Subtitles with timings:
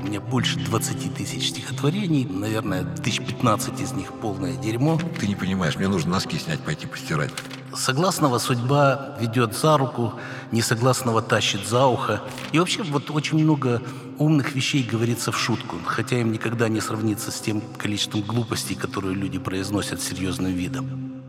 [0.00, 4.98] У меня больше 20 тысяч стихотворений, наверное, тысяч 15 из них полное дерьмо.
[5.18, 7.30] Ты не понимаешь, мне нужно носки снять, пойти постирать.
[7.76, 10.14] Согласного судьба ведет за руку,
[10.52, 12.22] несогласного тащит за ухо.
[12.52, 13.82] И вообще вот очень много
[14.18, 19.14] умных вещей говорится в шутку, хотя им никогда не сравнится с тем количеством глупостей, которые
[19.14, 21.22] люди произносят серьезным видом.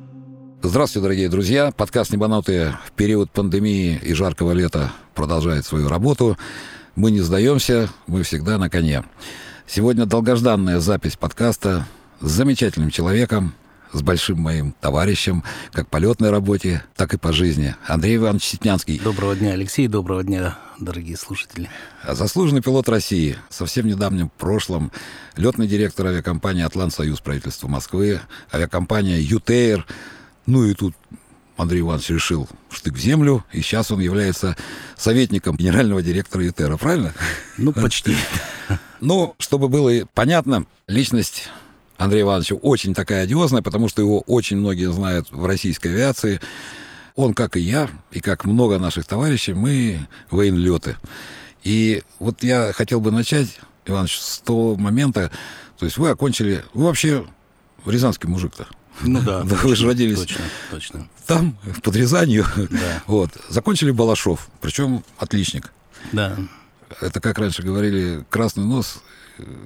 [0.62, 1.72] Здравствуйте, дорогие друзья.
[1.72, 6.38] Подкаст «Небанутые» в период пандемии и жаркого лета продолжает свою работу.
[6.96, 9.04] Мы не сдаемся, мы всегда на коне.
[9.68, 11.86] Сегодня долгожданная запись подкаста
[12.22, 13.54] с замечательным человеком,
[13.92, 17.76] с большим моим товарищем, как по летной работе, так и по жизни.
[17.86, 18.98] Андрей Иванович Ситнянский.
[18.98, 21.70] Доброго дня, Алексей, доброго дня, дорогие слушатели.
[22.08, 24.90] Заслуженный пилот России, совсем недавнем прошлом,
[25.36, 28.22] летный директор авиакомпании «Атлант Союз» правительства Москвы,
[28.54, 29.86] авиакомпания «Ютейр».
[30.46, 30.96] Ну и тут
[31.58, 34.58] Андрей Иванович решил штык в землю, и сейчас он является
[34.98, 37.14] советником генерального директора ЮТЕРа, правильно?
[37.58, 38.16] Ну, почти.
[39.02, 41.50] Ну, чтобы было понятно, личность
[41.98, 46.42] Андрея Ивановича очень такая одиозная, потому что его очень многие знают в российской авиации.
[47.16, 50.98] Он, как и я, и как много наших товарищей, мы военлеты.
[51.64, 55.30] И вот я хотел бы начать, Иванович, с того момента,
[55.78, 57.26] то есть вы окончили, вы вообще
[57.86, 58.68] рязанский мужик-то.
[59.02, 59.44] Ну да.
[59.44, 61.08] да вы же родились точно, точно.
[61.26, 62.46] там, под Рязанью.
[62.56, 63.04] Да.
[63.08, 63.32] Вот.
[63.50, 65.72] Закончили Балашов, причем отличник.
[66.12, 66.38] Да.
[67.02, 69.02] Это, как раньше говорили, красный нос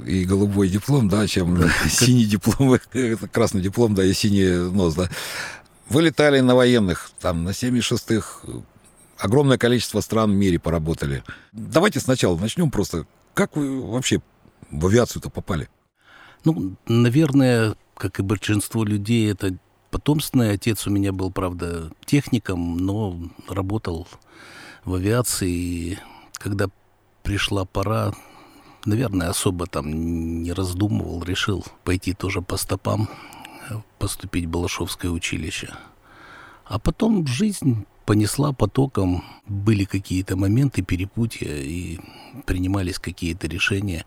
[0.06, 2.80] и голубой диплом, да, чем синий диплом,
[3.32, 5.10] красный диплом, да, и синий нос, да.
[5.90, 8.48] Вы летали на военных, там, на 76-х,
[9.18, 11.24] огромное количество стран в мире поработали.
[11.52, 13.06] Давайте сначала начнем просто.
[13.34, 14.22] Как вы вообще
[14.72, 15.70] в авиацию-то попали?
[16.46, 19.58] Ну, наверное, как и большинство людей, это
[19.92, 20.54] потомственный.
[20.54, 24.08] Отец у меня был, правда, техником, но работал
[24.86, 25.52] в авиации.
[25.52, 25.98] И
[26.34, 26.70] когда
[27.24, 28.14] пришла пора,
[28.86, 33.10] наверное, особо там не раздумывал, решил пойти тоже по стопам,
[34.00, 35.74] поступить в Балашовское училище.
[36.64, 42.00] А потом жизнь понесла потоком, были какие-то моменты перепутья, и
[42.46, 44.06] принимались какие-то решения.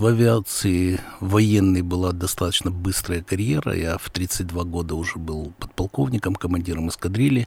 [0.00, 3.76] В авиации военной была достаточно быстрая карьера.
[3.76, 7.46] Я в 32 года уже был подполковником, командиром эскадрильи.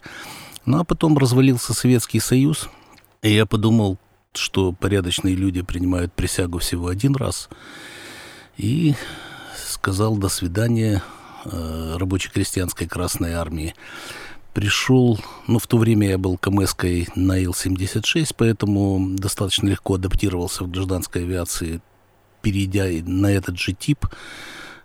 [0.65, 2.69] Ну, а потом развалился Советский Союз,
[3.23, 3.97] и я подумал,
[4.33, 7.49] что порядочные люди принимают присягу всего один раз.
[8.55, 8.93] И
[9.67, 11.01] сказал до свидания
[11.45, 13.73] э, рабоче-крестьянской Красной Армии.
[14.53, 20.69] Пришел, ну, в то время я был КМСкой на Ил-76, поэтому достаточно легко адаптировался в
[20.69, 21.81] гражданской авиации,
[22.43, 24.05] перейдя на этот же тип.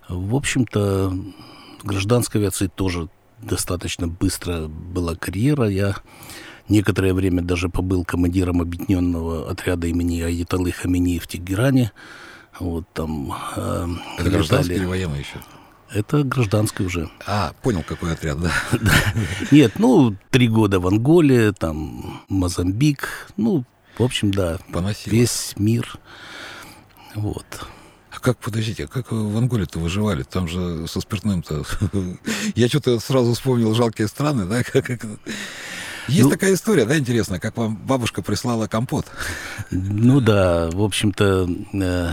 [0.08, 1.12] В общем-то,
[1.82, 3.08] гражданской авиации тоже
[3.42, 5.68] достаточно быстро была карьера.
[5.68, 5.96] Я
[6.68, 11.92] некоторое время даже побыл командиром объединенного отряда имени Аятоллы Хамини в Тегеране.
[12.58, 14.34] Вот там э, Это летали...
[14.36, 15.40] гражданский или военный еще?
[15.92, 17.10] Это гражданский уже.
[17.26, 18.52] А, понял, какой отряд, да?
[19.50, 23.64] Нет, ну, три года в Анголе, там, Мозамбик, ну,
[23.98, 25.12] в общем, да, Поносило.
[25.12, 25.98] весь мир.
[27.18, 27.46] Вот.
[28.10, 30.22] А как, подождите, а как вы в Анголе-то выживали?
[30.22, 31.64] Там же со спиртным-то...
[32.54, 34.62] Я что-то сразу вспомнил жалкие страны, да?
[36.08, 39.06] Есть ну, такая история, да, интересная, как вам бабушка прислала компот?
[39.70, 42.10] Ну да, в общем-то, э,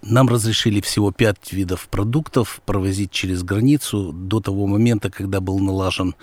[0.00, 6.14] нам разрешили всего пять видов продуктов провозить через границу до того момента, когда был налажен,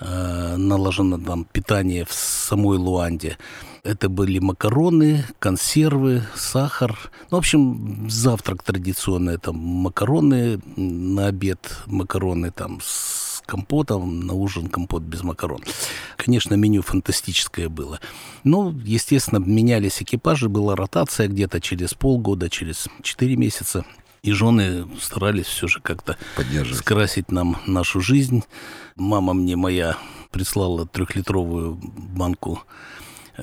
[0.00, 3.38] налажено там питание в самой Луанде.
[3.84, 6.98] Это были макароны, консервы, сахар.
[7.30, 14.68] Ну, в общем, завтрак традиционный, там макароны, на обед макароны там с компотом, на ужин
[14.68, 15.62] компот без макарон.
[16.16, 17.98] Конечно, меню фантастическое было.
[18.44, 23.84] Но, ну, естественно, менялись экипажи, была ротация где-то через полгода, через четыре месяца.
[24.22, 26.16] И жены старались все же как-то
[26.74, 28.44] скрасить нам нашу жизнь.
[28.96, 29.96] Мама мне моя
[30.30, 32.62] прислала трехлитровую банку,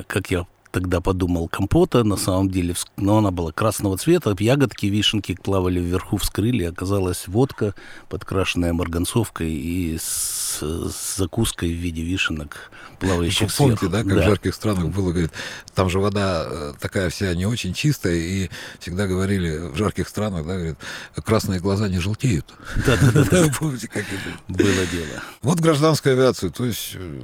[0.08, 5.34] как я тогда подумал, компота, на самом деле, но она была красного цвета, ягодки, вишенки
[5.42, 7.74] плавали вверху, вскрыли, оказалась водка,
[8.10, 14.22] подкрашенная марганцовкой и с, с закуской в виде вишенок, плавающих Вы помните, да, как да.
[14.22, 15.32] в жарких странах было, говорит,
[15.74, 18.50] там же вода э, такая вся не очень чистая, и
[18.80, 20.78] всегда говорили в жарких странах, да, говорит,
[21.24, 22.54] красные глаза не желтеют.
[22.86, 23.52] Да-да-да.
[23.60, 24.40] Помните, как это?
[24.48, 25.24] Было дело.
[25.42, 27.22] Вот гражданская авиация, то есть э,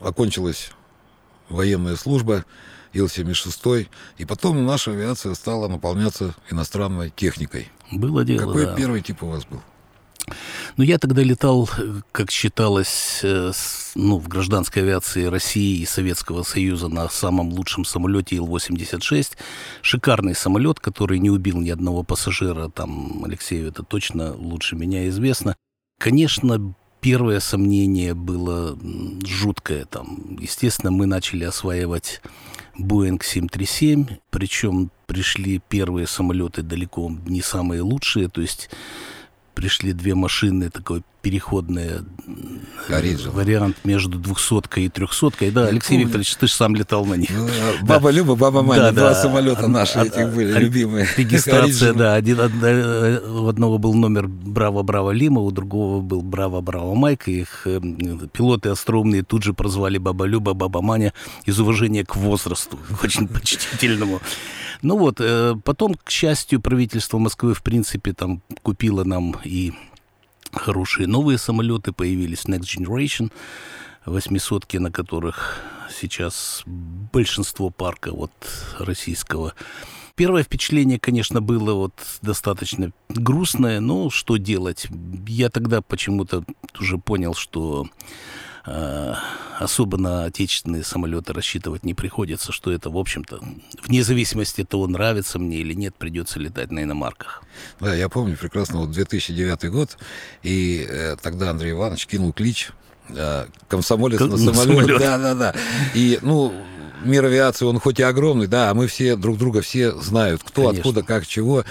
[0.00, 0.72] окончилась
[1.48, 2.44] военная служба,
[2.92, 3.88] Ил-76,
[4.18, 7.70] и потом наша авиация стала наполняться иностранной техникой.
[7.92, 8.74] Было дело, Какой да.
[8.74, 9.62] первый тип у вас был?
[10.76, 11.68] Ну, я тогда летал,
[12.12, 13.52] как считалось, э,
[13.94, 19.36] ну, в гражданской авиации России и Советского Союза на самом лучшем самолете Ил-86.
[19.82, 22.68] Шикарный самолет, который не убил ни одного пассажира.
[22.68, 25.56] Там Алексею это точно лучше меня известно.
[25.98, 28.78] Конечно, первое сомнение было
[29.24, 29.84] жуткое.
[29.86, 32.22] Там, естественно, мы начали осваивать
[32.78, 38.70] Boeing 737, причем пришли первые самолеты далеко не самые лучшие, то есть
[39.60, 42.00] пришли две машины, такой переходный
[42.88, 43.30] Original.
[43.32, 45.50] вариант между двухсоткой и трехсоткой.
[45.50, 46.04] Да, Я Алексей помню.
[46.04, 47.28] Викторович, ты же сам летал на них.
[47.30, 47.46] Ну,
[47.82, 49.14] а Баба Люба, Баба Маня, Да, два да.
[49.22, 51.06] самолета наши а- этих были, а- любимые.
[51.18, 52.14] Регистрация, да.
[52.14, 52.52] Один, од-
[53.28, 57.28] у одного был номер Браво Браво Лима, у другого был Браво Браво Майк.
[57.28, 57.80] и Их э,
[58.32, 61.12] пилоты остроумные тут же прозвали Баба Люба, Баба Маня
[61.44, 64.20] из уважения к возрасту, очень почтительному.
[64.82, 69.72] Ну вот, э, потом, к счастью, правительство Москвы, в принципе, там купило нам и
[70.52, 73.30] хорошие новые самолеты, появились Next Generation,
[74.06, 75.60] восьмисотки, на которых
[75.90, 78.32] сейчас большинство парка вот
[78.78, 79.54] российского.
[80.14, 84.86] Первое впечатление, конечно, было вот достаточно грустное, но что делать?
[85.26, 86.44] Я тогда почему-то
[86.78, 87.86] уже понял, что
[89.58, 93.40] особо на отечественные самолеты рассчитывать не приходится, что это, в общем-то,
[93.84, 97.42] вне зависимости от того, нравится мне или нет, придется летать на иномарках.
[97.78, 99.98] Да, я помню прекрасно, вот 2009 год,
[100.42, 102.70] и э, тогда Андрей Иванович кинул клич
[103.10, 104.98] э, комсомолец Ком- на самолет.
[104.98, 105.54] Да, да, да.
[105.94, 106.52] И, ну,
[107.04, 110.62] мир авиации, он хоть и огромный, да, а мы все друг друга все знают, кто,
[110.68, 110.78] Конечно.
[110.78, 111.64] откуда, как, чего.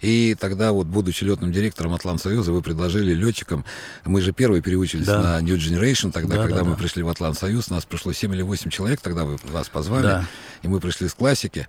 [0.00, 3.64] И тогда вот, будучи летным директором Атлант-Союза, вы предложили летчикам,
[4.04, 5.22] мы же первые переучились Да.
[5.22, 6.76] на New Generation, тогда, Да, когда да, мы да.
[6.76, 10.26] пришли в Атлант-Союз, нас пришло 7 или 8 человек, тогда вы нас позвали, Да.
[10.62, 11.68] и мы пришли с классики.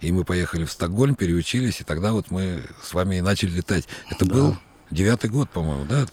[0.00, 3.88] И мы поехали в Стокгольм, переучились, и тогда вот мы с вами и начали летать.
[4.10, 4.32] Это Да.
[4.34, 4.56] был
[4.92, 6.06] девятый год, по-моему, да?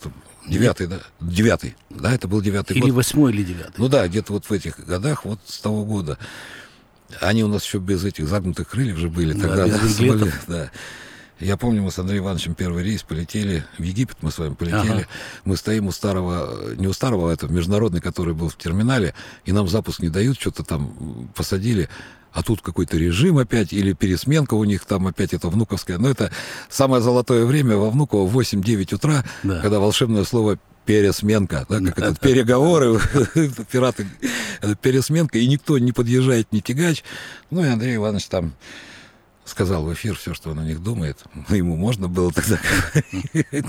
[0.47, 0.99] Девятый, да?
[1.19, 2.93] Девятый, да, это был девятый Или год.
[2.93, 3.73] восьмой, или девятый.
[3.77, 6.17] Ну да, где-то вот в этих годах, вот с того года.
[7.21, 9.65] Они у нас еще без этих загнутых крыльев же были Да, тогда.
[9.67, 10.71] без да, самолет, да.
[11.39, 14.79] Я помню, мы с Андреем Ивановичем первый рейс полетели в Египет, мы с вами полетели.
[15.01, 15.07] Ага.
[15.43, 19.13] Мы стоим у старого, не у старого, а это международный, который был в терминале,
[19.43, 21.89] и нам запуск не дают, что-то там посадили.
[22.35, 25.97] А тут какой-то режим опять, или пересменка у них там опять это внуковская.
[25.97, 26.31] Но это
[26.69, 29.61] самое золотое время во Внуково в 8-9 утра, Да.
[29.61, 32.99] когда волшебное слово пересменка, да, как это, переговоры,
[33.71, 34.05] пираты,
[34.61, 37.05] это пересменка, и никто не подъезжает, не тягач.
[37.51, 38.53] Ну и Андрей Иванович там
[39.45, 41.19] сказал в эфир все, что он о них думает.
[41.47, 42.59] Ну, ему можно было тогда.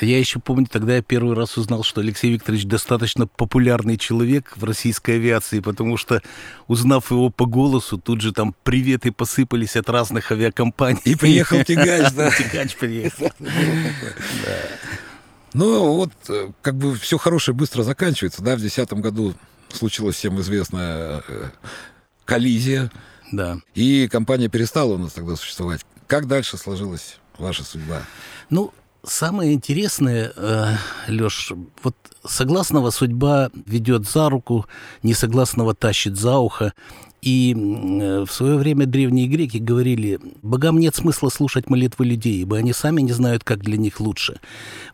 [0.00, 4.64] Я еще помню, тогда я первый раз узнал, что Алексей Викторович достаточно популярный человек в
[4.64, 6.22] российской авиации, потому что,
[6.66, 11.00] узнав его по голосу, тут же там приветы посыпались от разных авиакомпаний.
[11.04, 12.30] И приехал тягач, да.
[12.38, 13.30] Тягач приехал.
[15.56, 18.42] Ну, вот э, как бы все хорошее быстро заканчивается.
[18.42, 19.34] Да, в 2010 году
[19.72, 21.50] случилась всем известная э,
[22.24, 22.90] коллизия,
[23.30, 23.58] Да.
[23.74, 25.82] и компания перестала у нас тогда существовать.
[26.08, 28.02] Как дальше сложилась ваша судьба?
[28.50, 28.72] Ну,
[29.04, 30.76] самое интересное, э,
[31.08, 31.52] Леш,
[31.82, 34.66] вот согласного судьба ведет за руку,
[35.02, 36.72] несогласного тащит за ухо.
[37.24, 42.58] И э, в свое время древние греки говорили, богам нет смысла слушать молитвы людей, ибо
[42.58, 44.40] они сами не знают, как для них лучше.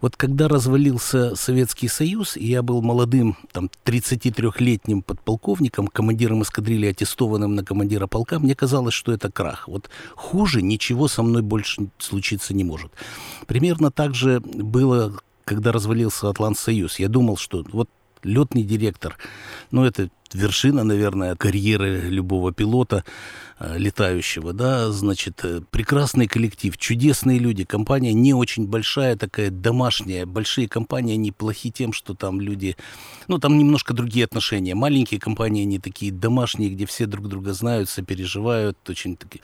[0.01, 7.65] Вот когда развалился Советский Союз, я был молодым, там, 33-летним подполковником, командиром эскадрильи, аттестованным на
[7.65, 9.67] командира полка, мне казалось, что это крах.
[9.67, 12.93] Вот хуже ничего со мной больше случиться не может.
[13.49, 17.01] Примерно так же было, когда развалился Атлант-Союз.
[17.01, 17.91] Я думал, что вот
[18.23, 19.17] летный директор,
[19.73, 23.05] ну, это вершина, наверное, карьеры любого пилота
[23.59, 30.27] э, летающего, да, значит, э, прекрасный коллектив, чудесные люди, компания не очень большая, такая домашняя,
[30.27, 32.77] большие компании, они плохи тем, что там люди,
[33.29, 37.89] ну, там немножко другие отношения, маленькие компании, они такие домашние, где все друг друга знают,
[37.89, 39.41] сопереживают, очень такие.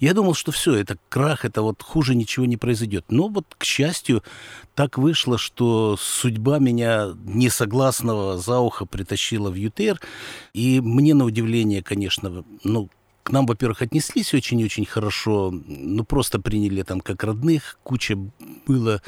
[0.00, 3.06] Я думал, что все, это крах, это вот хуже ничего не произойдет.
[3.08, 4.22] Но вот, к счастью,
[4.74, 9.98] так вышло, что судьба меня несогласного за ухо притащила в ЮТР,
[10.52, 12.90] и мне на удивление, конечно, ну,
[13.22, 18.16] к нам, во-первых, отнеслись очень-очень хорошо, ну, просто приняли там как родных, куча
[18.66, 19.02] было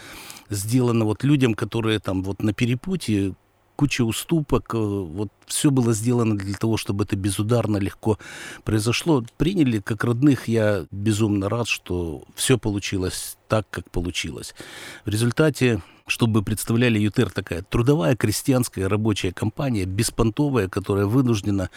[0.51, 3.35] сделано вот людям, которые там вот на перепутье,
[3.79, 8.19] куча уступок, э, вот все было сделано для того, чтобы это безударно, легко
[8.65, 9.25] произошло.
[9.37, 14.57] Приняли как родных, я безумно рад, что все получилось так, как получилось.
[15.05, 21.71] В результате, чтобы представляли ЮТР такая трудовая, крестьянская, рабочая компания, беспонтовая, которая вынуждена,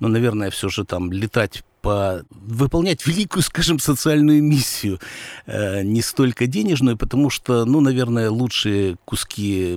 [0.00, 5.00] ну, наверное, все же там летать по выполнять великую, скажем, социальную миссию,
[5.44, 9.76] э, не столько денежную, потому что, ну, наверное, лучшие куски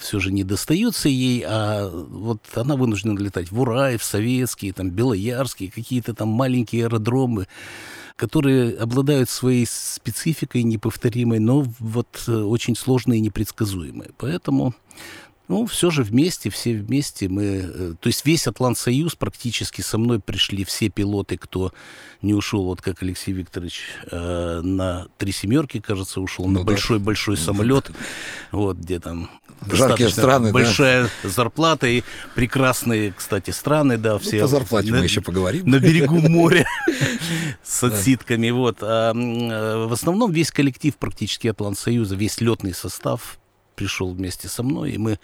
[0.00, 4.90] все же не достаются ей, а вот она вынуждена летать в Урай, в Советские, там,
[4.90, 7.46] Белоярские, какие-то там маленькие аэродромы,
[8.16, 14.10] которые обладают своей спецификой неповторимой, но вот э, очень сложные и непредсказуемые.
[14.16, 14.74] Поэтому
[15.48, 17.44] ну, все же вместе, все вместе мы...
[17.44, 21.72] Э, то есть весь Атлант-Союз практически со мной пришли все пилоты, кто
[22.22, 27.36] не ушел, вот как Алексей Викторович э, на три семерки, кажется, ушел, ну, на большой-большой
[27.36, 27.42] да.
[27.42, 27.90] самолет,
[28.50, 29.30] вот где там
[29.70, 31.28] Жаркие страны, большая да.
[31.28, 32.02] зарплата и
[32.34, 34.36] прекрасные, кстати, страны, да, ну, все.
[34.36, 35.68] Ну, по зарплате на, мы еще поговорим.
[35.68, 36.66] На берегу моря
[37.62, 38.78] с отсидками, вот.
[38.82, 43.38] А э, в основном весь коллектив практически Атлант-Союза, весь летный состав
[43.76, 45.18] пришел вместе со мной, и мы,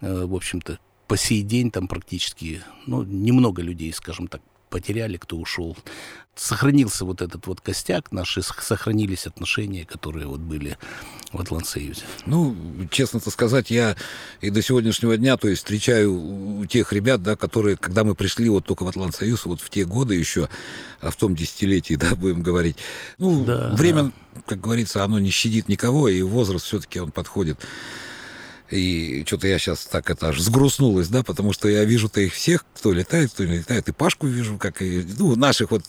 [0.00, 4.40] э, в общем-то, по сей день там практически, ну, немного людей, скажем так,
[4.74, 5.76] потеряли, кто ушел.
[6.34, 10.76] Сохранился вот этот вот костяк, наши сохранились отношения, которые вот были
[11.32, 12.02] в Атлант-Союзе.
[12.26, 12.56] Ну,
[12.90, 13.94] честно-то сказать, я
[14.40, 18.66] и до сегодняшнего дня, то есть встречаю тех ребят, да, которые, когда мы пришли вот
[18.66, 20.48] только в Атлант-Союз, вот в те годы еще,
[21.00, 22.78] а в том десятилетии, да, будем говорить,
[23.18, 24.02] ну, да, время,
[24.34, 24.42] да.
[24.44, 27.60] как говорится, оно не щадит никого, и возраст все-таки он подходит
[28.74, 32.64] и что-то я сейчас так это аж сгрустнулась, да, потому что я вижу-то их всех,
[32.74, 33.88] кто летает, кто не летает.
[33.88, 35.84] И Пашку вижу, как и ну, наших вот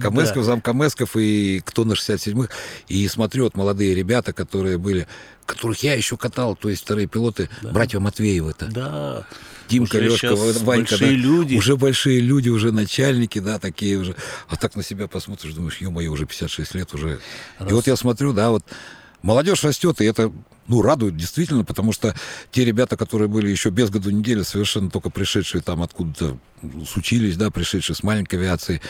[0.00, 0.42] Камесков, да.
[0.44, 2.52] замкамесков, и кто на 67-х.
[2.88, 5.08] И смотрю, вот молодые ребята, которые были,
[5.46, 7.70] которых я еще катал, то есть вторые пилоты, да.
[7.70, 8.66] братья Матвеевы-то.
[8.66, 9.26] Да.
[9.68, 11.54] Димка, уже Лешка, Ванька, большие да, люди.
[11.54, 14.16] уже большие люди, уже начальники, да, такие уже.
[14.48, 17.20] А так на себя посмотришь, думаешь, ё-моё, уже 56 лет уже.
[17.58, 17.70] Раз.
[17.70, 18.64] И вот я смотрю, да, вот
[19.22, 20.32] молодежь растет, и это
[20.66, 22.14] ну, радует действительно, потому что
[22.50, 26.38] те ребята, которые были еще без году недели, совершенно только пришедшие там откуда-то
[26.86, 28.80] сучились, да, пришедшие с маленькой авиации,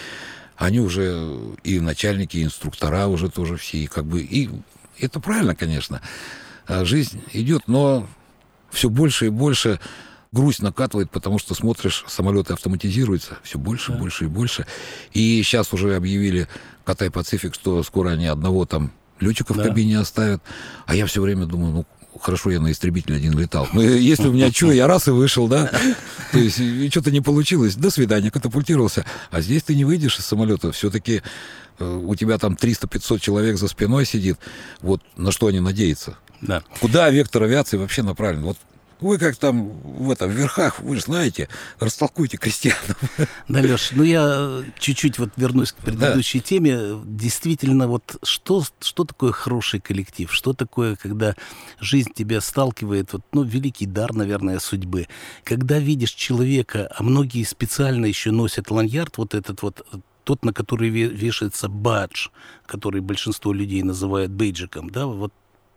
[0.56, 4.50] они уже и начальники, и инструктора уже тоже все, и как бы, и
[4.98, 6.02] это правильно, конечно.
[6.66, 8.06] А жизнь идет, но
[8.70, 9.80] все больше и больше
[10.32, 13.98] грусть накатывает, потому что смотришь, самолеты автоматизируются все больше, да.
[13.98, 14.66] больше и больше.
[15.12, 16.46] И сейчас уже объявили
[16.84, 19.62] Катай Пацифик, что скоро они одного там летчика да.
[19.62, 20.42] в кабине оставят.
[20.86, 21.86] А я все время думаю, ну,
[22.20, 23.68] хорошо, я на истребитель один летал.
[23.72, 25.70] Но если у меня что, я раз и вышел, да?
[26.32, 26.60] То есть,
[26.90, 27.76] что-то не получилось.
[27.76, 29.04] До свидания, катапультировался.
[29.30, 30.72] А здесь ты не выйдешь из самолета.
[30.72, 31.22] Все-таки
[31.78, 34.38] э, у тебя там 300-500 человек за спиной сидит.
[34.80, 36.16] Вот на что они надеются.
[36.40, 36.62] Да.
[36.80, 38.42] Куда вектор авиации вообще направлен?
[38.42, 38.56] Вот
[39.00, 42.78] вы как там в этом в верхах, вы же знаете, растолкуйте крестьянам.
[43.48, 46.44] Да, Леш, ну я чуть-чуть вот вернусь к предыдущей да.
[46.44, 46.78] теме.
[47.04, 50.32] Действительно, вот что, что такое хороший коллектив?
[50.32, 51.34] Что такое, когда
[51.80, 55.08] жизнь тебя сталкивает, вот, ну, великий дар, наверное, судьбы.
[55.44, 59.86] Когда видишь человека, а многие специально еще носят ланьярд, вот этот вот
[60.24, 62.28] тот, на который вешается бадж,
[62.66, 65.32] который большинство людей называют бейджиком, да, вот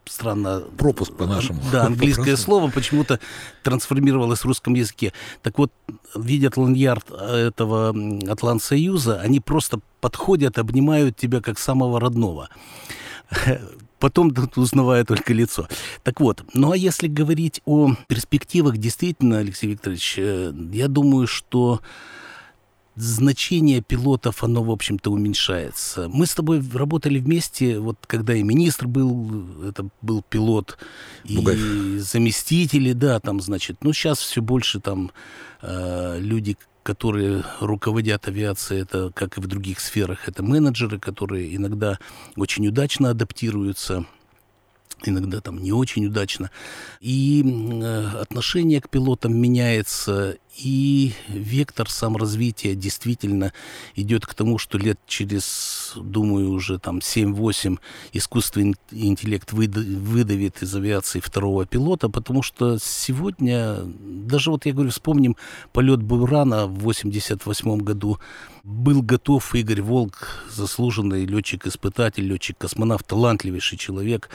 [0.05, 0.63] странно...
[0.77, 1.61] Пропуск по-нашему.
[1.71, 3.19] Да, английское слово почему-то
[3.63, 5.13] трансформировалось в русском языке.
[5.41, 5.71] Так вот,
[6.15, 7.95] видят ланьярд этого
[8.29, 12.49] Атлант-Союза, они просто подходят, обнимают тебя как самого родного.
[13.99, 15.67] Потом узнавая только лицо.
[16.03, 21.79] Так вот, ну а если говорить о перспективах, действительно, Алексей Викторович, э, я думаю, что
[22.95, 26.09] значение пилотов, оно, в общем-то, уменьшается.
[26.09, 30.77] Мы с тобой работали вместе, вот когда и министр был, это был пилот,
[31.27, 31.59] Бугаев.
[31.59, 35.11] и заместители, да, там, значит, ну, сейчас все больше там
[35.61, 41.97] э, люди, которые руководят авиацией, это, как и в других сферах, это менеджеры, которые иногда
[42.35, 44.05] очень удачно адаптируются
[45.05, 46.51] иногда там не очень удачно.
[47.01, 53.53] И э, отношение к пилотам меняется, и вектор саморазвития действительно
[53.95, 57.79] идет к тому, что лет через, думаю, уже там 7-8
[58.13, 65.35] искусственный интеллект выдавит из авиации второго пилота, потому что сегодня, даже вот я говорю, вспомним
[65.71, 68.19] полет Бурана в 88 году,
[68.63, 74.29] был готов Игорь Волк, заслуженный летчик-испытатель, летчик-космонавт, талантливейший человек,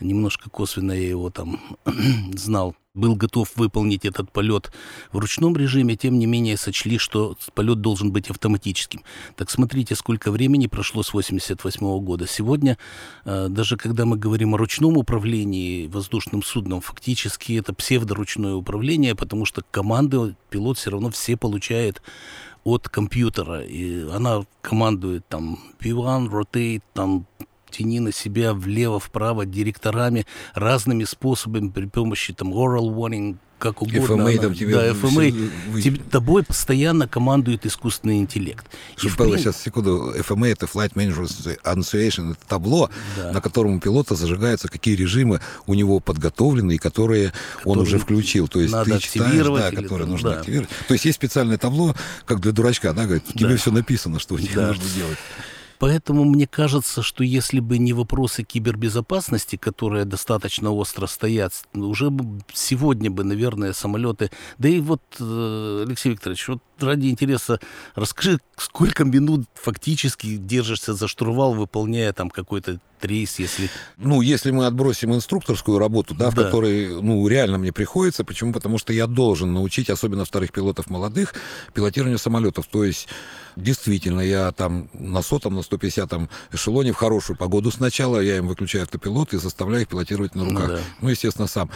[0.00, 1.60] немножко косвенно я его там
[2.34, 4.72] знал был готов выполнить этот полет
[5.12, 9.02] в ручном режиме, тем не менее сочли, что полет должен быть автоматическим.
[9.36, 12.26] Так смотрите, сколько времени прошло с 1988 года.
[12.28, 12.78] Сегодня,
[13.24, 19.44] э, даже когда мы говорим о ручном управлении воздушным судном, фактически это псевдоручное управление, потому
[19.44, 22.00] что команды пилот все равно все получает
[22.62, 23.62] от компьютера.
[23.64, 27.26] И она командует там P1, Rotate, там
[27.76, 33.98] тяни на себя влево-вправо директорами разными способами при помощи там oral warning, как угодно.
[34.00, 34.74] FMA она, там тебе...
[34.74, 35.50] Да, FMA.
[35.70, 38.66] вы- Тебе- тобой постоянно командует искусственный интеллект.
[38.96, 43.32] Чтобы было прин- сейчас секунду, FMA это Flight Management Annunciation, это табло, Да.
[43.32, 47.28] на котором у пилота зажигаются, какие режимы у него подготовлены и которые
[47.64, 48.48] он Которые уже включил.
[48.48, 50.40] То есть надо ты читаешь, да, которые нужно да.
[50.40, 50.68] активировать.
[50.88, 51.94] То есть есть специальное табло,
[52.26, 53.56] как для дурачка, да, говорит, тебе Да.
[53.56, 54.66] все написано, что тебе Да.
[54.68, 55.18] нужно делать.
[55.78, 62.12] Поэтому мне кажется, что если бы не вопросы кибербезопасности, которые достаточно остро стоят, уже
[62.52, 64.30] сегодня бы, наверное, самолеты...
[64.58, 67.60] Да и вот, э, Алексей Викторович, вот ради интереса,
[67.94, 73.68] расскажи, сколько минут фактически держишься за штурвал, выполняя там какой-то рейс, если...
[73.98, 76.44] Ну, если мы отбросим инструкторскую работу, да, в Да.
[76.44, 78.24] которой, ну, реально мне приходится.
[78.24, 78.52] Почему?
[78.52, 81.34] Потому что я должен научить, особенно вторых пилотов молодых,
[81.72, 82.66] пилотированию самолетов.
[82.66, 83.08] То есть,
[83.56, 88.82] действительно, я там на сотом, на 150-м эшелоне в хорошую погоду сначала, я им выключаю
[88.84, 90.68] автопилот и заставляю их пилотировать на Ну руках.
[90.68, 90.78] да.
[91.00, 91.70] Ну, естественно, сам.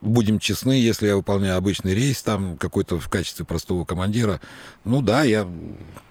[0.00, 4.38] Будем честны, если я выполняю обычный рейс, там какой-то в качестве простого командира,
[4.84, 5.48] ну да, я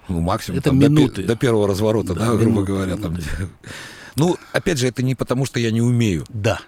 [0.08, 1.22] ну, максимум Это там, до минуты.
[1.22, 2.96] до, первого разворота, Да, да, грубо минуты, говоря.
[2.96, 3.12] Там.
[3.12, 3.48] минуты.
[4.16, 6.24] Ну, опять же, это не потому, что я не умею.
[6.28, 6.60] Да.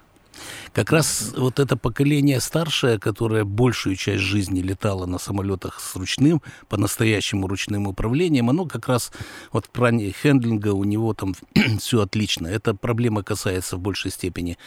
[0.72, 6.42] Как раз вот это поколение старшее, которое большую часть жизни летало на самолетах с ручным,
[6.68, 9.10] по-настоящему ручным управлением, оно как раз
[9.52, 11.34] вот в плане хендлинга у него там
[11.80, 12.46] все отлично.
[12.46, 14.58] Эта проблема касается в большей степени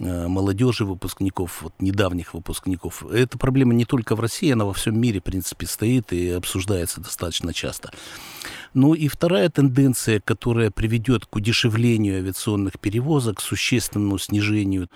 [0.00, 3.04] э, молодежи, выпускников, вот недавних выпускников.
[3.04, 7.02] Эта проблема не только в России, она во всем мире, в принципе, стоит и обсуждается
[7.02, 7.92] достаточно часто.
[8.72, 14.88] Ну и вторая тенденция, которая приведет к удешевлению авиационных перевозок, к существенному снижению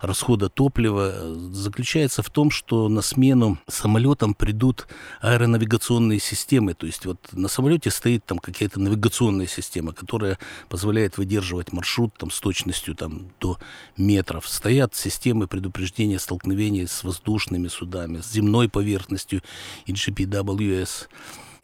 [0.00, 4.86] расхода топлива, э, заключается в том, что на смену самолетам придут
[5.20, 6.72] аэронавигационные системы.
[6.72, 10.38] То есть вот на самолете стоит там какая-то навигационная система, которая
[10.70, 13.58] позволяет выдерживать маршрут там, с точностью там, до
[13.98, 14.48] метров.
[14.48, 19.42] Стоят системы предупреждения столкновений с воздушными судами, с земной поверхностью
[19.84, 21.08] и GPWS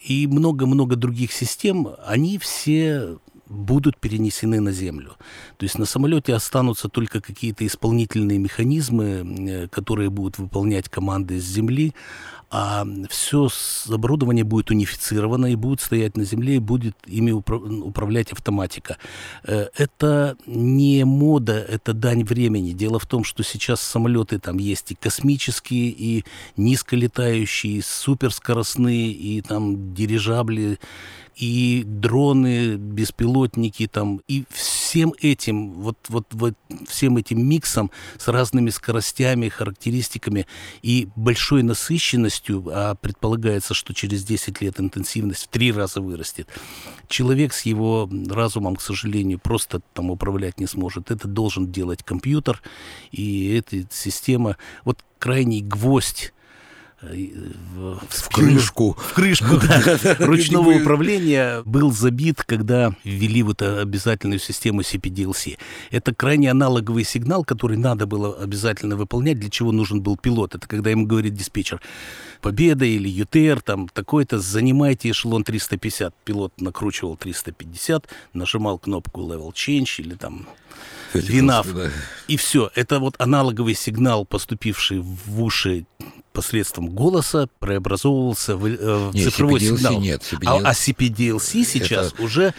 [0.05, 5.17] и много-много других систем, они все будут перенесены на Землю.
[5.57, 11.45] То есть на самолете останутся только какие-то исполнительные механизмы, э, которые будут выполнять команды с
[11.45, 11.95] Земли,
[12.57, 13.49] а все
[13.89, 18.97] оборудование будет унифицировано и будет стоять на земле, и будет ими упра- управлять автоматика.
[19.43, 22.71] Э, Это не мода, это дань времени.
[22.73, 26.25] Дело в том, что сейчас самолеты там есть и космические, и
[26.57, 30.79] низколетающие, и суперскоростные, и там дирижабли,
[31.35, 34.45] и дроны, беспилотники там, и
[34.95, 36.55] всем этим, вот, вот, вот
[36.87, 40.47] всем этим миксом с разными скоростями, характеристиками
[40.83, 46.49] и большой насыщенностью, а предполагается, что через 10 лет интенсивность в три раза вырастет,
[47.09, 51.11] человек с его разумом, к сожалению, просто там управлять не сможет.
[51.11, 52.63] Это должен делать компьютер,
[53.11, 56.34] и эта система, вот крайний гвоздь
[57.11, 58.97] в, В крышку.
[58.99, 65.59] в крышку да, ручного управления был забит, когда ввели вот обязательную систему CPDLC.
[65.91, 70.55] Это крайне аналоговый сигнал, который надо было обязательно выполнять, для чего нужен был пилот.
[70.55, 71.81] Это когда ему говорит диспетчер,
[72.41, 76.15] Победа или ЮТР, там такой-то, занимайте эшелон 350.
[76.25, 80.47] Пилот накручивал 350, нажимал кнопку Level Change или там
[81.15, 81.73] Винав.
[81.73, 81.91] Да.
[82.29, 82.71] И все.
[82.75, 85.87] Это вот аналоговый сигнал, поступивший в уши
[86.35, 90.01] посредством голоса, преобразовывался в, э, в Не, цифровой CPDLC сигнал.
[90.01, 92.53] нет, А, CPDLC а CPDLC сейчас уже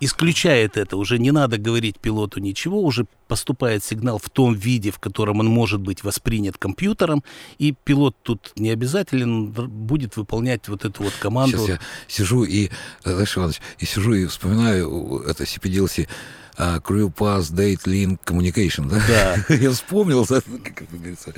[0.00, 0.96] исключает это.
[0.96, 5.46] Уже не надо говорить пилоту ничего, уже поступает сигнал в том виде, в котором он
[5.46, 7.22] может быть воспринят компьютером,
[7.58, 11.58] и пилот тут не обязателен будет выполнять вот эту вот команду.
[11.58, 12.70] Сейчас я сижу и,
[13.04, 16.08] э, Алексей Иванович, и сижу и вспоминаю э, это CPDLC,
[16.60, 19.00] а, Crew Pass Date Link Communication, да?
[19.48, 19.54] Да.
[19.54, 21.32] Я вспомнил, да, как говорится.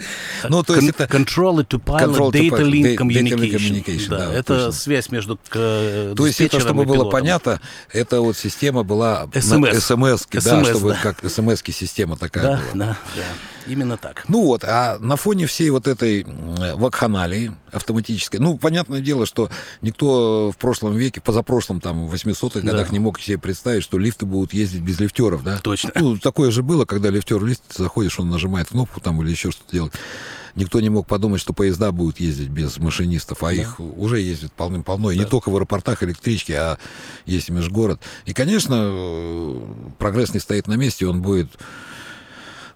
[0.49, 1.05] Ну, то есть это...
[1.05, 3.85] Controller to Pilot Control Data Pilot, Link Data- Data Link Communication.
[3.85, 4.73] Communication, Да, да, это точно.
[4.73, 7.61] связь между То есть это, чтобы было понятно,
[7.93, 9.81] это вот система была SMS.
[9.81, 10.99] смс, да, чтобы да.
[11.03, 12.87] как смс система такая Да, была.
[12.87, 13.23] да, да.
[13.67, 14.25] Именно так.
[14.29, 16.27] Ну вот, а на фоне всей вот этой
[16.75, 19.51] вакханалии автоматической, ну, понятное дело, что
[19.83, 22.73] никто в прошлом веке, позапрошлом, там, в 800-х Да.
[22.73, 25.59] годах не мог себе представить, что лифты будут ездить без лифтеров, да?
[25.59, 25.91] Точно.
[25.95, 29.73] Ну, такое же было, когда лифтер ты заходишь, он нажимает кнопку там или еще что-то
[29.73, 29.95] делает.
[30.55, 35.11] Никто не мог подумать, что поезда будут ездить без машинистов, а их уже ездит полным-полно.
[35.11, 36.79] И не только в аэропортах электрички, а
[37.25, 38.01] есть и межгород.
[38.27, 39.63] И, конечно,
[39.99, 41.49] прогресс не стоит на месте, он будет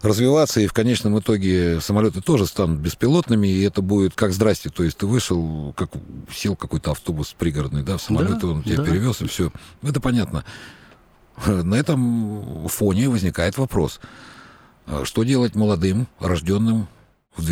[0.01, 4.83] развиваться, и в конечном итоге самолеты тоже станут беспилотными, и это будет как здрасте, то
[4.83, 5.91] есть ты вышел, как
[6.33, 8.85] сел какой-то автобус пригородный, да, в самолет, Да, и он тебя да.
[8.85, 9.51] перевез, и все.
[9.83, 10.45] Это понятно.
[11.45, 14.01] На этом фоне возникает вопрос,
[14.87, 16.89] а что делать молодым, рожденным
[17.37, 17.43] в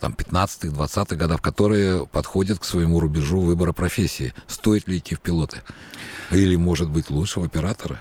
[0.00, 4.32] там 15-х, 20-х годов, которые подходят к своему рубежу выбора профессии.
[4.46, 5.62] Стоит ли идти в пилоты?
[6.30, 7.98] Или, может быть, лучше в операторы?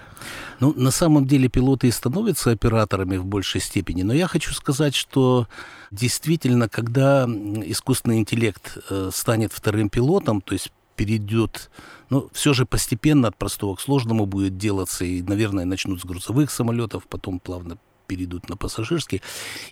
[0.59, 4.95] Ну, на самом деле пилоты и становятся операторами в большей степени, но я хочу сказать,
[4.95, 5.47] что
[5.91, 11.71] действительно, когда искусственный интеллект э, станет вторым пилотом, то есть перейдет,
[12.09, 16.51] ну, все же постепенно от простого к сложному будет делаться, и, наверное, начнут с грузовых
[16.51, 19.21] самолетов, потом плавно перейдут на пассажирские.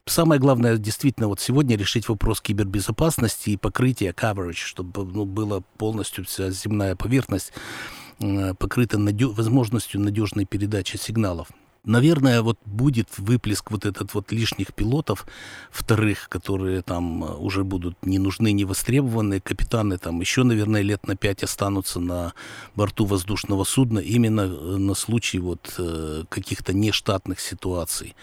[0.05, 6.23] Самое главное, действительно, вот сегодня решить вопрос кибербезопасности и покрытия coverage, чтобы ну, была полностью
[6.25, 7.51] вся земная поверхность
[8.21, 11.47] Э, покрыта надё- возможностью надежной передачи сигналов.
[11.85, 15.25] Наверное, вот будет выплеск вот этот вот лишних пилотов,
[15.71, 19.39] вторых, которые там э, уже будут не нужны, не востребованы.
[19.39, 22.33] Капитаны там еще, наверное, лет на пять останутся на
[22.75, 25.79] борту воздушного судна именно э, на случай вот
[26.29, 28.15] каких-то нештатных ситуаций.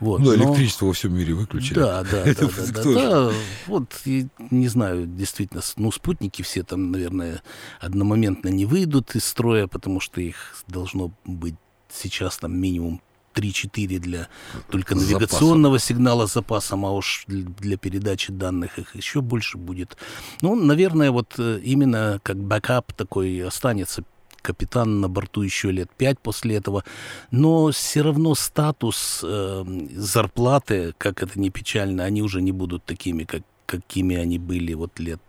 [0.00, 0.20] Вот.
[0.20, 0.88] Ну, электричество Но...
[0.88, 1.74] во всем мире выключили.
[1.74, 3.32] Да, да, да, да, да, да.
[3.66, 7.42] Вот, и, не знаю, действительно, ну, спутники все там, наверное,
[7.80, 10.36] одномоментно не выйдут из строя, потому что их
[10.68, 11.56] должно быть
[11.92, 13.00] сейчас там минимум
[13.34, 14.28] 3-4 для
[14.70, 19.96] только навигационного сигнала с запасом, а уж для передачи данных их еще больше будет.
[20.40, 24.02] Ну, наверное, вот э, именно как бэкап такой останется
[24.42, 26.84] капитан на борту еще лет пять после этого,
[27.30, 33.24] но все равно статус э, зарплаты, как это не печально, они уже не будут такими,
[33.24, 35.20] как, какими они были вот лет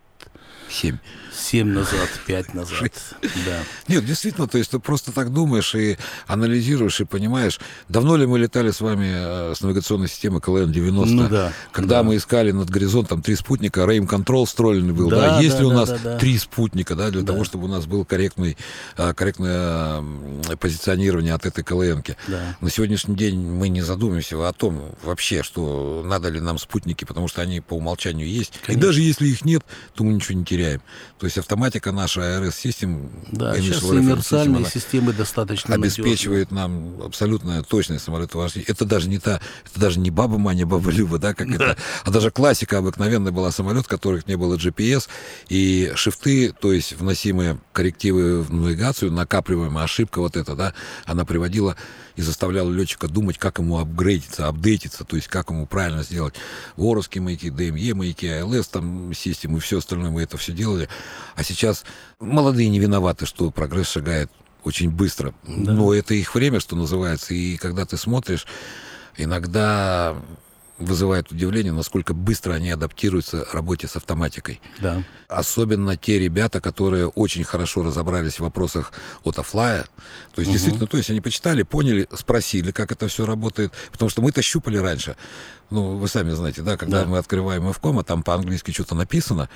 [0.69, 0.97] Семь.
[1.33, 3.59] Семь назад, пять назад, да.
[3.87, 8.39] Нет, действительно, то есть ты просто так думаешь и анализируешь, и понимаешь, давно ли мы
[8.39, 12.03] летали с вами э, с навигационной системы КЛН-90, ну, да, когда да.
[12.03, 15.39] мы искали над горизонтом три спутника, Рейм Контрол встроенный был, да, да?
[15.39, 17.33] есть да, ли у нас да, да, три спутника, да, для да.
[17.33, 18.57] того, чтобы у нас было корректный,
[18.97, 20.03] э, корректное
[20.59, 22.17] позиционирование от этой КЛНки.
[22.27, 22.57] Да.
[22.59, 27.27] На сегодняшний день мы не задумываемся о том вообще, что надо ли нам спутники, потому
[27.27, 28.59] что они по умолчанию есть.
[28.65, 28.79] Конечно.
[28.79, 29.63] И даже если их нет,
[29.95, 30.81] то мы ничего не теряем теряем.
[31.17, 36.95] То есть автоматика наша ARS-систем, да, сейчас универсальные системы достаточно обеспечивает надежные.
[36.95, 38.67] нам абсолютно точное самолетовождение.
[38.69, 41.55] Это даже не та, это даже не баба Маня, баба Люба, да, как да.
[41.55, 45.07] это, а даже классика обыкновенная была самолет, в которых не было GPS,
[45.49, 50.73] и шифты, то есть вносимые коррективы в навигацию, накапливаемая ошибка вот эта, да,
[51.05, 51.75] она приводила
[52.19, 56.35] и заставляла летчика думать, как ему апгрейдиться, апдейтиться, то есть как ему правильно сделать
[56.75, 60.89] воровские маяки, DME маяки, ALS, там, системы и все остальное, мы это все делали.
[61.35, 61.85] А сейчас
[62.19, 64.29] молодые не виноваты, что прогресс шагает
[64.65, 65.33] очень быстро.
[65.47, 65.71] Да.
[65.71, 67.33] Но это их время, что называется.
[67.33, 68.45] И когда ты смотришь,
[69.15, 70.17] иногда
[70.79, 74.61] вызывает удивление, насколько быстро они адаптируются работе с автоматикой.
[74.79, 75.03] Да.
[75.27, 79.83] Особенно те ребята, которые очень хорошо разобрались в вопросах отофлая.
[80.33, 80.53] То есть, угу.
[80.53, 83.73] действительно, то есть они почитали, поняли, спросили, как это все работает.
[83.91, 85.15] Потому что мы-то щупали раньше.
[85.69, 87.09] Ну, вы сами знаете, да, когда да.
[87.09, 89.49] мы открываем FCOM, а там по-английски что-то написано,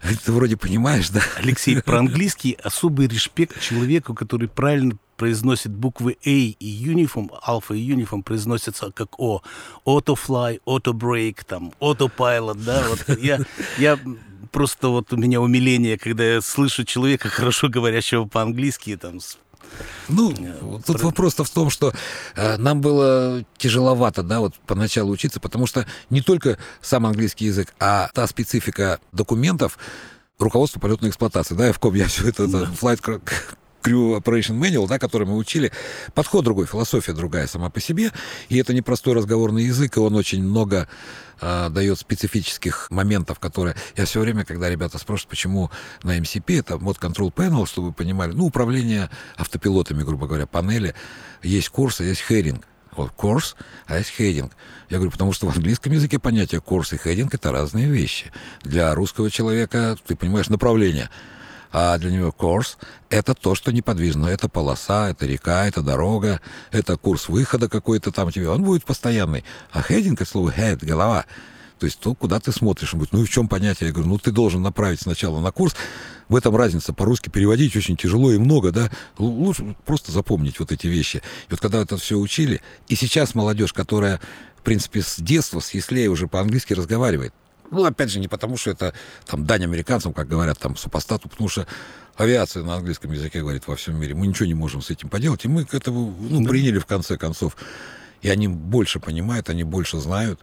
[0.24, 1.22] ты вроде понимаешь, да?
[1.36, 7.92] Алексей, про английский особый респект человеку, который правильно произносит буквы A и Uniform, Alpha и
[7.92, 9.42] Uniform произносятся как О.
[9.84, 13.40] Autofly, Autobrake, там, Autopilot, да, вот я,
[13.78, 13.98] я
[14.52, 19.20] просто вот у меня умиление, когда я слышу человека, хорошо говорящего по-английски, там,
[20.08, 21.92] ну, э, тут вопрос-то в том, что
[22.34, 27.74] э, нам было тяжеловато, да, вот поначалу учиться, потому что не только сам английский язык,
[27.78, 29.78] а та специфика документов,
[30.38, 32.62] руководство полетной эксплуатации, да, в ком я все это, да.
[32.62, 33.20] это flight
[33.88, 35.72] Crew Operation Manual, да, который мы учили,
[36.14, 38.12] подход другой, философия другая сама по себе,
[38.48, 40.88] и это не простой разговорный язык, и он очень много
[41.40, 43.76] э, дает специфических моментов, которые...
[43.96, 45.70] Я все время, когда ребята спрашивают, почему
[46.02, 50.94] на MCP, это Mod Control Panel, чтобы вы понимали, ну, управление автопилотами, грубо говоря, панели,
[51.42, 52.66] есть курс, а есть heading.
[52.96, 53.54] Вот курс,
[53.86, 54.50] а есть heading.
[54.90, 58.32] Я говорю, потому что в английском языке понятие курс и heading— это разные вещи.
[58.62, 61.08] Для русского человека, ты понимаешь, направление—
[61.72, 62.78] а для него курс—
[63.10, 64.26] это то, что неподвижно.
[64.26, 68.48] Это полоса, это река, это дорога, это курс выхода какой-то там тебе.
[68.48, 69.44] Он будет постоянный.
[69.70, 71.26] А heading— это слово head, голова.
[71.78, 72.92] То есть то, куда ты смотришь.
[72.92, 73.88] Он говорит, ну и в чем понятие?
[73.88, 75.74] Я говорю, ну ты должен направить сначала на курс.
[76.28, 76.92] В этом разница.
[76.92, 78.90] По-русски переводить очень тяжело и много, да.
[79.18, 81.18] Лучше просто запомнить вот эти вещи.
[81.18, 84.20] И вот когда это все учили, и сейчас молодежь, которая,
[84.56, 87.32] в принципе, с детства, с яслей уже по-английски разговаривает,
[87.70, 88.94] ну, опять же, не потому, что это
[89.26, 91.66] там дань американцам, как говорят там супостату, потому что
[92.16, 94.14] авиация на английском языке говорит во всем мире.
[94.14, 95.44] Мы ничего не можем с этим поделать.
[95.44, 96.48] И мы к этому ну, да.
[96.48, 97.56] приняли в конце концов.
[98.22, 100.40] И они больше понимают, они больше знают.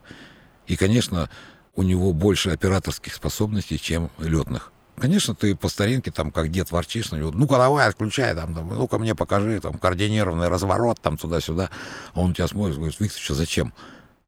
[0.67, 1.29] И, конечно,
[1.75, 4.71] у него больше операторских способностей, чем летных.
[4.97, 8.69] Конечно, ты по старинке, там, как дед ворчишь на него, ну-ка давай, отключай, там, там
[8.69, 11.69] ну-ка мне покажи, там, координированный разворот, там, туда-сюда.
[12.13, 13.73] А он тебя смотрит, говорит, Виктор, что зачем?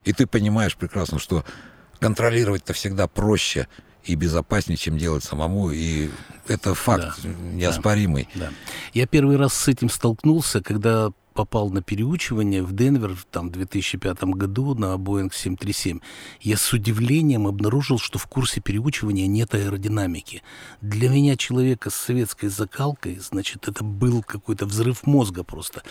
[0.03, 1.45] И ты понимаешь прекрасно, что
[1.99, 3.67] контролировать-то всегда проще
[4.03, 5.71] и безопаснее, чем делать самому.
[5.71, 6.09] И
[6.47, 8.29] это факт да, неоспоримый.
[8.35, 8.51] Да, да.
[8.93, 14.23] Я первый раз с этим столкнулся, когда попал на переучивание в Денвер там, в 2005
[14.23, 15.99] году на Boeing 737,
[16.41, 20.41] я с удивлением обнаружил, что в курсе переучивания нет аэродинамики.
[20.81, 25.83] Для меня, человека с советской закалкой, значит, это был какой-то взрыв мозга просто.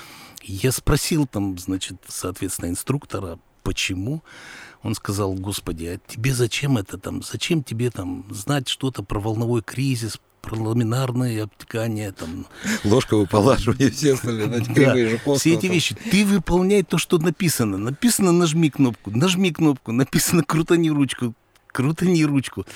[0.42, 4.22] Я спросил там, значит, соответственно, инструктора, почему.
[4.82, 7.22] Он сказал, господи, а тебе зачем это там?
[7.22, 12.12] Зачем тебе там знать что-то про волновой кризис, про ламинарное обтекание.
[12.12, 12.46] Там.
[13.26, 15.96] Полаживание, все остальные, да, Все эти вещи.
[16.12, 17.76] Ты выполняй то, что написано.
[17.76, 21.34] Написано нажми кнопку, нажми кнопку, написано крутани ручку,
[21.66, 22.66] крутани ручку.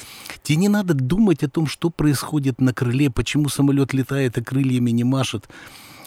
[0.43, 4.91] Тебе не надо думать о том, что происходит на крыле, почему самолет летает, а крыльями
[4.91, 5.49] не машет.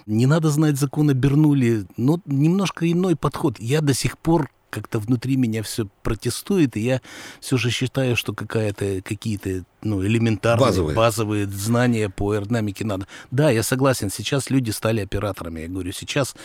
[0.05, 3.57] Не надо знать закона Бернули, но немножко иной подход.
[3.59, 7.01] Я до сих пор как-то внутри меня все протестует, и я
[7.39, 10.95] все же считаю, что какая-то, какие-то ну, элементарные базовые.
[10.95, 13.07] базовые знания по аэродинамике надо.
[13.31, 15.61] Да, я согласен, сейчас люди стали операторами.
[15.61, 16.35] Я говорю, сейчас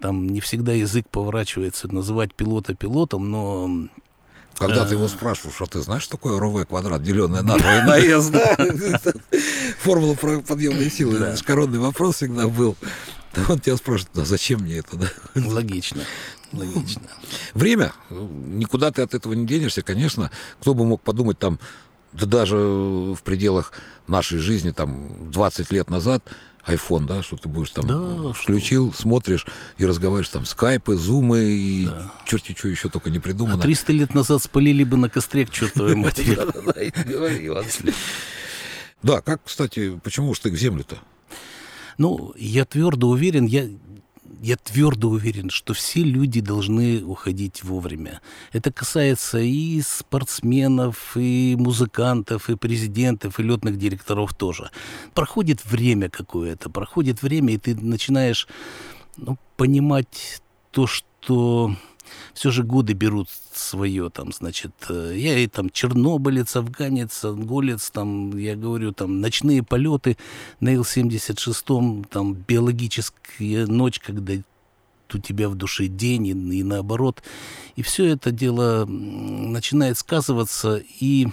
[0.00, 3.88] там не всегда язык поворачивается называть пилота пилотом, но
[4.56, 7.82] когда ты его спрашиваешь, что ты знаешь, что такое РВ квадрат, деленное на 2 и
[7.82, 8.56] на С, да?
[9.78, 11.18] Формула подъемной силы.
[11.18, 12.76] Это коронный вопрос всегда был.
[13.48, 14.96] Он тебя спрашивает, а зачем мне это?
[14.96, 15.08] Да?
[15.34, 16.02] Логично.
[16.52, 17.02] Логично.
[17.54, 17.92] Время.
[18.10, 20.30] Никуда ты от этого не денешься, конечно.
[20.60, 21.58] Кто бы мог подумать там,
[22.12, 23.72] да даже в пределах
[24.06, 26.24] нашей жизни, там, 20 лет назад,
[26.66, 29.02] iPhone, да, что ты будешь там да, включил, что...
[29.02, 32.10] смотришь и разговариваешь там скайпы, зумы и да.
[32.26, 33.58] черти что еще только не придумано.
[33.58, 36.38] А 300 лет назад спалили бы на костре к чертовой матери.
[39.02, 40.96] Да, как, кстати, почему уж ты к землю-то?
[41.98, 43.68] Ну, я твердо уверен, я
[44.44, 48.20] я твердо уверен, что все люди должны уходить вовремя.
[48.52, 54.70] Это касается и спортсменов, и музыкантов, и президентов, и летных директоров тоже.
[55.14, 58.46] Проходит время какое-то, проходит время, и ты начинаешь
[59.16, 61.74] ну, понимать то, что
[62.32, 68.36] все же годы берут свое, там, значит, э, я и там чернобылец, афганец, анголец, там,
[68.36, 70.16] я говорю, там, ночные полеты
[70.60, 74.34] на Ил-76, там, биологическая ночь, когда
[75.12, 77.22] у тебя в душе день и, и наоборот.
[77.76, 81.28] И все это дело начинает сказываться, и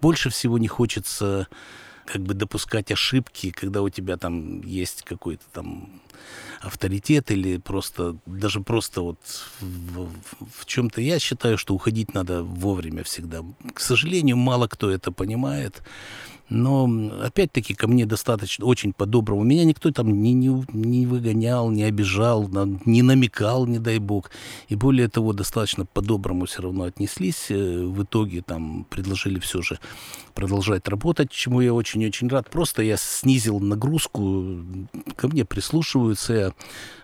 [0.00, 1.48] больше всего не хочется
[2.06, 6.02] как бы допускать ошибки, когда у тебя там есть какой-то там
[6.64, 9.18] авторитет или просто, даже просто вот
[9.60, 10.08] в,
[10.58, 11.00] в, чем-то.
[11.00, 13.42] Я считаю, что уходить надо вовремя всегда.
[13.72, 15.82] К сожалению, мало кто это понимает.
[16.50, 16.90] Но,
[17.22, 19.44] опять-таки, ко мне достаточно, очень по-доброму.
[19.44, 22.50] Меня никто там не, не, не выгонял, не обижал,
[22.84, 24.30] не намекал, не дай бог.
[24.68, 27.46] И более того, достаточно по-доброму все равно отнеслись.
[27.48, 29.78] Э, в итоге там предложили все же
[30.34, 32.50] продолжать работать, чему я очень-очень рад.
[32.50, 34.44] Просто я снизил нагрузку,
[35.16, 36.53] ко мне прислушиваются, я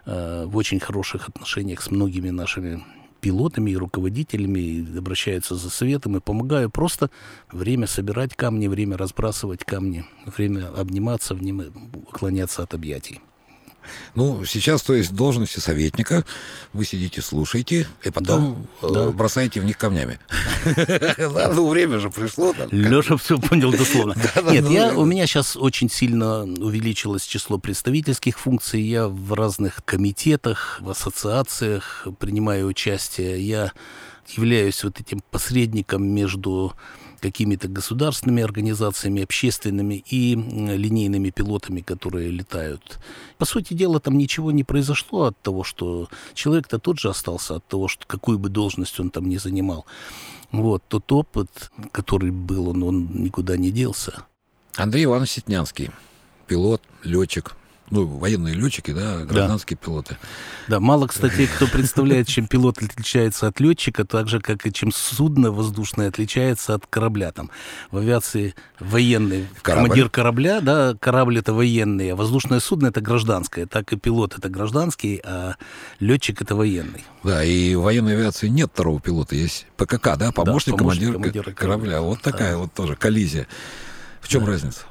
[0.07, 2.85] э, в очень хороших отношениях с многими нашими
[3.21, 7.11] пилотами и руководителями, и обращаются за советом, и помогаю просто
[7.53, 13.21] время собирать камни, время разбрасывать камни, время обниматься, время уклоняться от объятий.
[14.15, 16.25] Ну, сейчас, то есть, должности советника,
[16.73, 19.11] вы сидите, слушаете, и потом да, э, да.
[19.11, 20.19] бросаете в них камнями.
[21.53, 22.55] Ну, время же пришло.
[22.71, 24.15] Леша все понял дословно.
[24.51, 28.81] Нет, я, у меня сейчас очень сильно увеличилось число представительских функций.
[28.83, 33.47] Я в разных комитетах, в ассоциациях принимаю участие.
[33.47, 33.73] Я
[34.37, 36.75] являюсь вот этим посредником между
[37.21, 42.99] какими-то государственными организациями, общественными и линейными пилотами, которые летают.
[43.39, 47.67] По сути дела, там ничего не произошло от того, что человек-то тот же остался, от
[47.67, 49.85] того, что какую бы должность он там не занимал.
[50.51, 54.25] Вот, тот опыт, который был, он, он никуда не делся.
[54.77, 55.91] Андрей Иванович Сетнянский,
[56.47, 57.55] пилот, летчик,
[57.91, 59.85] ну, военные летчики, да, гражданские да.
[59.85, 60.17] пилоты.
[60.69, 64.93] Да, мало, кстати, кто представляет, чем пилот отличается от летчика, так же, как и чем
[64.93, 67.33] судно воздушное отличается от корабля.
[67.33, 67.51] Там
[67.91, 69.89] в авиации военный Корабль.
[69.89, 73.67] командир корабля, да, корабль это военный, а воздушное судно это гражданское.
[73.67, 75.57] Так и пилот это гражданский, а
[75.99, 77.05] летчик это военный.
[77.25, 81.13] Да, и в военной авиации нет второго пилота, есть ПКК, да, помощник, да, помощник командира,
[81.13, 81.55] командира корабля.
[81.55, 82.01] корабля.
[82.03, 82.59] Вот такая да.
[82.59, 83.49] вот тоже коллизия.
[84.21, 84.53] В чем да.
[84.53, 84.83] разница?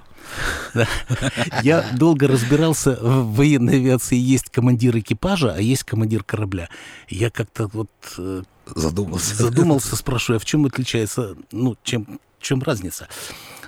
[1.64, 6.70] Я долго разбирался, в военной авиации есть командир экипажа, а есть командир корабля.
[7.08, 8.44] Я как-то вот э,
[8.76, 9.36] задумался.
[9.36, 13.08] Задумался, спрашиваю, а в чем отличается, ну, чем, в чем разница?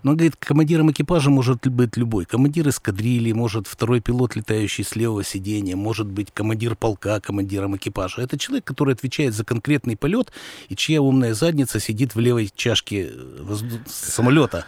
[0.03, 2.25] Но, говорит, командиром экипажа может быть любой.
[2.25, 8.21] Командир эскадрильи, может второй пилот, летающий с левого сидения, может быть командир полка командиром экипажа.
[8.21, 10.31] Это человек, который отвечает за конкретный полет,
[10.69, 13.55] и чья умная задница сидит в левой чашке э,
[13.87, 14.65] самолета.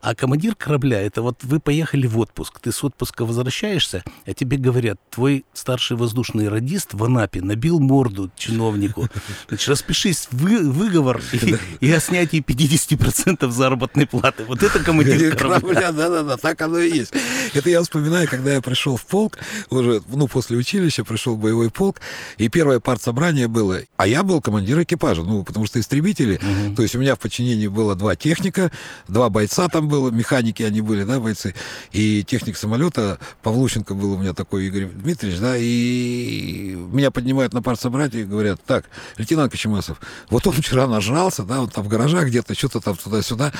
[0.00, 4.56] А командир корабля, это вот вы поехали в отпуск, ты с отпуска возвращаешься, а тебе
[4.56, 9.08] говорят, твой старший воздушный радист в Анапе набил морду чиновнику.
[9.48, 14.44] Значит, распишись вы, выговор и, и о снятии 50% заработной платы.
[14.44, 15.92] Вот это командир корабля.
[15.92, 17.12] Да-да-да, так оно и есть.
[17.54, 19.38] Это я вспоминаю, когда я пришел в полк,
[19.70, 22.00] уже, ну, после училища пришел в боевой полк,
[22.36, 26.76] и первое партсобрание было, а я был командир экипажа, ну, потому что истребители, угу.
[26.76, 28.70] то есть у меня в подчинении было два техника,
[29.08, 31.54] два бойца там было, механики они были, да, бойцы,
[31.92, 37.62] и техник самолета, Павлученко был у меня такой, Игорь Дмитриевич, да, и меня поднимают на
[37.62, 38.84] партсобратие и говорят, так,
[39.16, 40.00] лейтенант Кочемасов,
[40.30, 43.52] вот он вчера нажрался, да, он там в гаражах где-то, что-то там туда-сюда,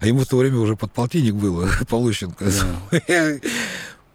[0.00, 2.44] а ему в то время уже подполтинник был, Павлученко.
[2.44, 3.44] Yeah.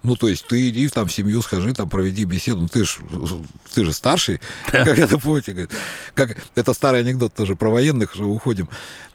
[0.02, 2.62] Ну, то есть ты иди там в семью, схожи, там проведи беседу.
[2.62, 3.00] Ну, ты же
[3.74, 5.68] ты же старший, как это помните.
[6.14, 8.68] Как, это старый анекдот тоже про военных, что уходим.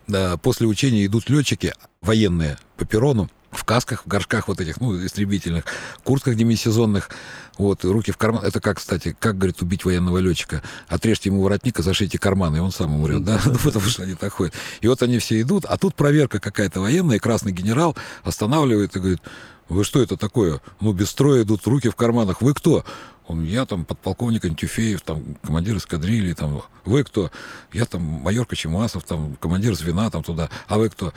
[0.06, 5.06] Да, после учения идут летчики военные по перрону, в касках, в горшках вот этих, ну,
[5.06, 5.66] истребительных,
[6.04, 7.10] куртках демисезонных,
[7.58, 8.44] вот, руки в карман.
[8.44, 10.62] Это как, кстати, как, говорит, убить военного летчика?
[10.88, 13.40] Отрежьте ему воротник и зашейте карманы, и он сам умрет, да?
[13.46, 14.54] Ну, потому что они так ходят.
[14.82, 19.22] И вот они все идут, а тут проверка какая-то военная, красный генерал останавливает и говорит,
[19.70, 20.62] вы что это такое?
[20.80, 22.42] Ну, без строя идут руки в карманах.
[22.42, 22.86] Вы кто?
[23.28, 27.32] Он, я там подполковник Антюфеев, там командир эскадрильи, там, вы кто?
[27.74, 30.50] Я там майор Кочемасов, там, командир звена, там, туда.
[30.68, 31.12] А вы кто?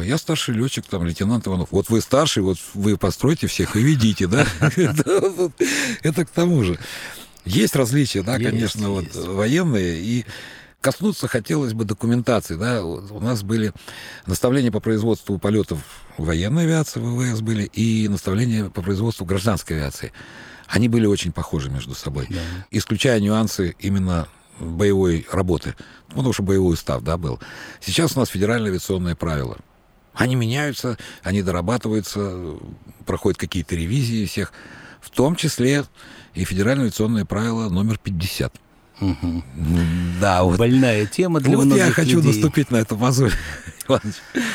[0.00, 1.68] Я старший летчик, там, лейтенант Иванов.
[1.70, 4.46] Вот вы старший, вот вы постройте всех и ведите, да?
[6.02, 6.78] Это к тому же.
[7.44, 10.24] Есть различия, да, конечно, вот военные и
[10.82, 12.56] Коснуться хотелось бы документации.
[12.56, 12.84] Да?
[12.84, 13.72] У нас были
[14.26, 15.78] наставления по производству полетов
[16.18, 20.12] военной авиации, ВВС были, и наставления по производству гражданской авиации.
[20.66, 22.40] Они были очень похожи между собой, да.
[22.72, 24.26] исключая нюансы именно
[24.58, 25.76] боевой работы,
[26.08, 27.38] потому что боевой устав да, был.
[27.80, 29.58] Сейчас у нас федеральные авиационные правила.
[30.14, 32.56] Они меняются, они дорабатываются,
[33.06, 34.52] проходят какие-то ревизии всех,
[35.00, 35.84] в том числе
[36.34, 38.54] и федеральное авиационное правило номер 50.
[39.02, 39.42] Угу.
[40.20, 40.58] Да, вот.
[40.58, 42.32] Больная тема для вот многих я хочу людей.
[42.32, 43.32] наступить на эту мозоль.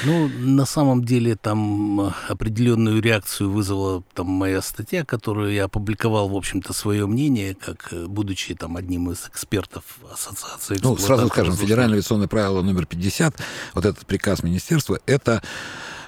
[0.06, 6.36] Ну, на самом деле, там определенную реакцию вызвала там моя статья, которую я опубликовал, в
[6.36, 10.80] общем-то, свое мнение, как э, будучи там одним из экспертов ассоциации.
[10.82, 13.36] Ну, сразу скажем, федеральное авиационное правило номер 50,
[13.74, 15.44] вот этот приказ министерства, это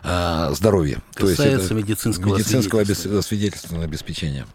[0.02, 1.00] э, здоровье.
[1.14, 4.48] Касается То есть это медицинского, медицинского свидетельственного обеспечения.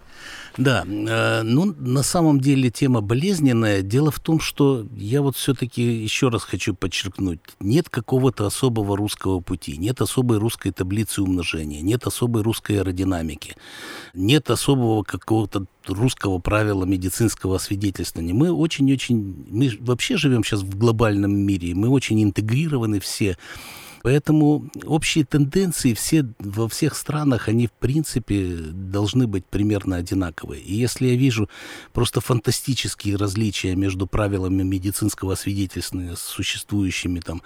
[0.57, 3.83] Да, э, ну, на самом деле тема болезненная.
[3.83, 9.41] Дело в том, что я вот все-таки еще раз хочу подчеркнуть, нет какого-то особого русского
[9.41, 13.57] пути, нет особой русской таблицы умножения, нет особой русской аэродинамики,
[14.15, 18.35] нет особого какого-то русского правила медицинского освидетельствования.
[18.35, 23.37] Мы очень-очень, мы вообще живем сейчас в глобальном мире, мы очень интегрированы все
[24.05, 30.61] Поэтому общие тенденции все, во всех странах, они в принципе должны быть примерно одинаковые.
[30.61, 31.49] И если я вижу
[31.95, 37.41] просто фантастические различия между правилами медицинского свидетельствования, существующими там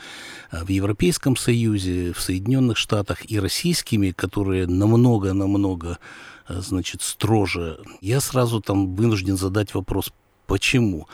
[0.51, 6.01] э, в Европейском Союзе, в Соединенных Штатах и российскими, которые намного-намного
[6.49, 10.13] э, значит, строже, я сразу там вынужден задать вопрос,
[10.49, 11.07] почему.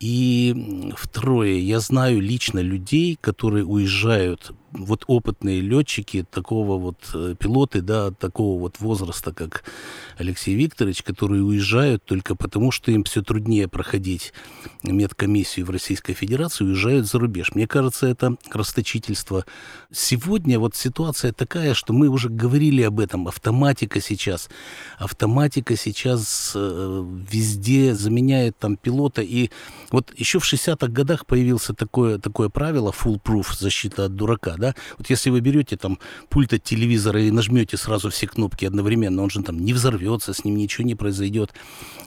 [0.00, 7.80] И второе, я знаю лично людей, которые уезжают вот опытные летчики, такого вот э, пилоты,
[7.80, 9.64] да, такого вот возраста, как
[10.18, 14.34] Алексей Викторович, которые уезжают только потому, что им все труднее проходить
[14.82, 17.54] медкомиссию в Российской Федерации, уезжают за рубеж.
[17.54, 19.46] Мне кажется, это расточительство.
[19.90, 23.28] Сегодня вот ситуация такая, что мы уже говорили об этом.
[23.28, 24.50] Автоматика сейчас.
[24.98, 29.22] Автоматика сейчас э, везде заменяет там пилота.
[29.22, 29.50] И
[29.90, 35.08] вот еще в 60-х годах появился такое, такое правило, full-proof, защита от дурака да, вот
[35.08, 39.42] если вы берете там пульт от телевизора и нажмете сразу все кнопки одновременно, он же
[39.42, 39.72] там не
[40.08, 41.52] взорвется, с ним ничего не произойдет.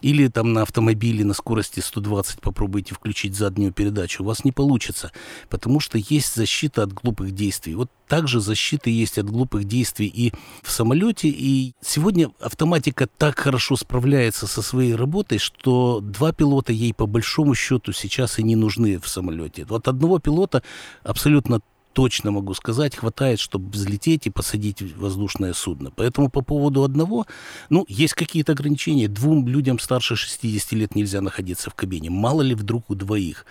[0.01, 5.11] Или там на автомобиле на скорости 120 попробуйте включить заднюю передачу, у вас не получится,
[5.49, 7.75] потому что есть защита от глупых действий.
[7.75, 10.33] Вот также защита есть от глупых действий и
[10.63, 11.29] в самолете.
[11.29, 17.55] И сегодня автоматика так хорошо справляется со своей работой, что два пилота ей по большому
[17.55, 19.65] счету сейчас и не нужны в самолете.
[19.65, 20.61] Вот одного пилота
[21.03, 21.61] абсолютно
[21.93, 25.91] точно могу сказать, хватает, чтобы взлететь и посадить воздушное судно.
[25.95, 27.25] Поэтому по поводу одного,
[27.69, 29.07] ну, есть какие-то ограничения.
[29.07, 32.09] Двум людям старше 60 лет нельзя находиться в кабине.
[32.09, 33.45] Мало ли вдруг у двоих.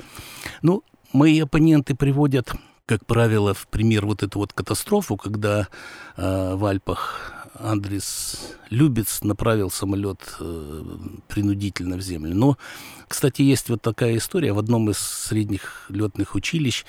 [0.63, 2.53] Ну, мои оппоненты приводят
[2.87, 5.69] как правило, в пример вот эту вот катастрофу, когда
[6.17, 10.83] э, в Альпах Андрис Любец направил самолет э,
[11.29, 12.35] принудительно в землю.
[12.35, 12.59] Но,
[13.09, 14.53] кстати, есть вот такая история.
[14.53, 16.85] В одном из средних летных училищ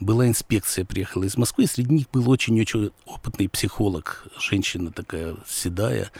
[0.00, 6.10] была инспекция, приехала из Москвы, и среди них был очень-очень опытный психолог, женщина такая седая,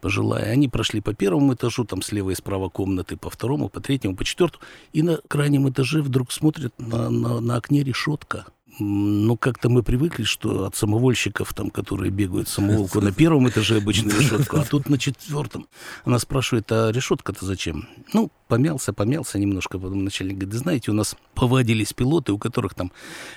[0.00, 0.50] пожилая.
[0.50, 4.24] Они прошли по первому этажу, там слева и справа комнаты, по второму, по третьему, по
[4.24, 8.46] четвертому, и на крайнем этаже вдруг смотрят на, на, на окне решетка
[8.78, 14.10] ну, как-то мы привыкли, что от самовольщиков, там, которые бегают самоволку на первом этаже обычно
[14.10, 15.66] решетку, а тут на четвертом.
[16.04, 17.88] Она спрашивает, а решетка-то зачем?
[18.12, 22.92] Ну, помялся, помялся немножко, потом начальник говорит, знаете, у нас повадились пилоты, у которых там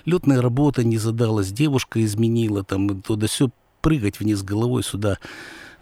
[0.05, 3.49] летная работа не задалась, девушка изменила, там, туда все
[3.81, 5.19] прыгать вниз головой сюда.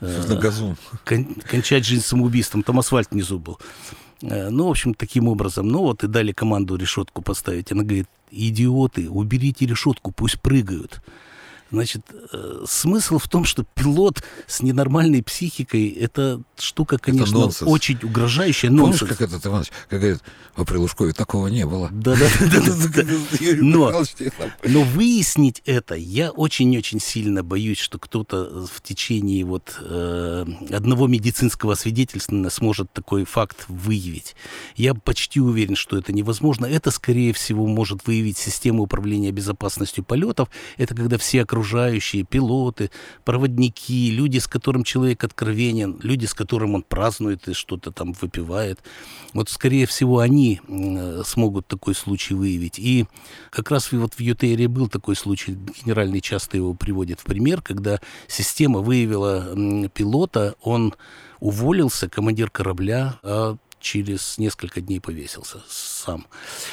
[0.02, 0.78] Э, на газон.
[1.04, 3.60] Кон- кончать жизнь самоубийством, там асфальт внизу был.
[4.22, 5.68] Э, ну, в общем, таким образом.
[5.68, 7.72] Ну, вот и дали команду решетку поставить.
[7.72, 11.02] Она говорит, идиоты, уберите решетку, пусть прыгают.
[11.72, 12.02] Значит,
[12.32, 18.70] э, смысл в том, что пилот с ненормальной психикой– это штука, конечно, это очень угрожающая.
[18.70, 19.00] Нонсенс.
[19.00, 20.22] Помнишь, как этот Иванович, как говорит,
[20.56, 21.90] в Прилушкове такого не было.
[21.92, 23.04] Да-да-да.
[23.58, 24.04] Но,
[24.64, 31.76] но выяснить это я очень-очень сильно боюсь, что кто-то в течение вот э, одного медицинского
[31.76, 34.36] свидетельства сможет такой факт выявить.
[34.76, 36.66] Я почти уверен, что это невозможно.
[36.66, 40.50] Это, скорее всего, может выявить система управления безопасностью полетов.
[40.78, 42.92] Это когда все окружающие окружающие, пилоты,
[43.26, 48.80] проводники, люди, с которым человек откровенен, люди, с которым он празднует и что-то там выпивает.
[49.34, 50.62] Вот, скорее всего, они
[51.26, 52.78] смогут такой случай выявить.
[52.78, 53.08] И
[53.50, 58.00] как раз вот в ЮТРе был такой случай, генеральный часто его приводит в пример, когда
[58.28, 60.94] система выявила пилота, он
[61.40, 66.28] уволился, командир корабля, а через несколько дней повесился сам.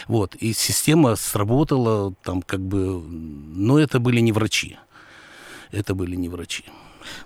[0.09, 0.35] Вот.
[0.37, 3.01] И система сработала, там как бы...
[3.03, 4.79] Но это были не врачи.
[5.71, 6.65] Это были не врачи.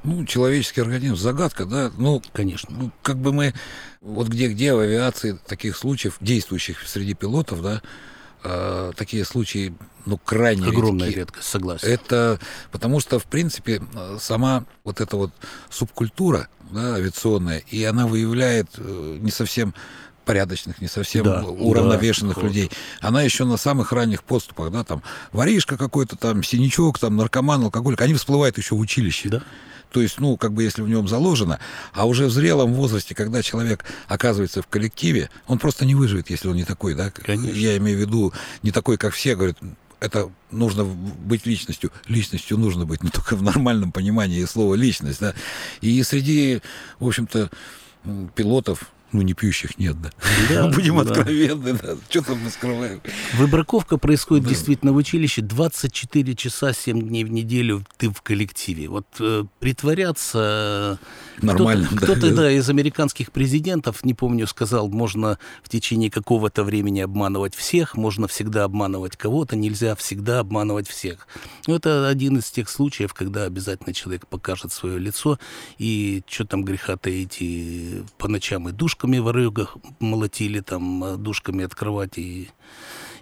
[0.05, 1.91] Ну, человеческий организм загадка, да?
[1.97, 2.75] Ну, конечно.
[2.77, 3.55] Ну, как бы мы
[4.01, 7.83] вот где-где в авиации таких случаев, действующих среди пилотов, да,
[8.45, 9.75] э, такие случаи,
[10.07, 11.19] ну, крайне Огромная редки.
[11.19, 11.89] редкость, согласен.
[11.89, 12.39] Это
[12.73, 13.83] потому что, в принципе,
[14.19, 15.33] сама вот эта вот
[15.71, 19.75] субкультура, да, авиационная, и она выявляет э, не совсем
[20.29, 22.71] порядочных, не совсем да, уравновешенных да, людей.
[23.01, 25.03] Она еще на самых ранних поступах, да, там,
[25.33, 29.31] воришка какой-то там, синячок, там, наркоман, алкоголик, они всплывают еще в училище.
[29.31, 29.43] Да.
[29.91, 31.61] То есть, ну, как бы если в нем заложено,
[31.95, 36.49] а уже в зрелом возрасте, когда человек оказывается в коллективе, он просто не выживет, если
[36.49, 37.11] он не такой, да?
[37.11, 37.57] Конечно.
[37.57, 39.57] Я имею в виду не такой, как все, говорят,
[39.99, 41.91] это нужно быть личностью.
[42.07, 45.33] Личностью нужно быть, но только в нормальном понимании слова личность, да.
[45.81, 46.61] И среди,
[47.01, 47.49] в общем-то,
[48.35, 50.11] пилотов, ну, не пьющих нет, да.
[50.49, 51.03] да Будем да.
[51.03, 51.97] откровенны, да.
[52.09, 53.01] Что там мы скрываем?
[53.35, 54.51] Выбраковка происходит да.
[54.51, 55.43] действительно в училище.
[55.43, 58.89] 24 часа, 7 дней в неделю ты в коллективе.
[58.89, 60.99] Вот э, притворяться
[61.41, 61.87] Нормально.
[61.87, 67.01] Кто-то, да, кто-то да, из американских президентов, не помню, сказал, можно в течение какого-то времени
[67.01, 71.27] обманывать всех, можно всегда обманывать кого-то, нельзя всегда обманывать всех.
[71.67, 75.39] Но это один из тех случаев, когда обязательно человек покажет свое лицо,
[75.79, 81.75] и что там греха-то эти по ночам и душками в рыгах молотили, там, душками от
[81.75, 82.49] кровати, и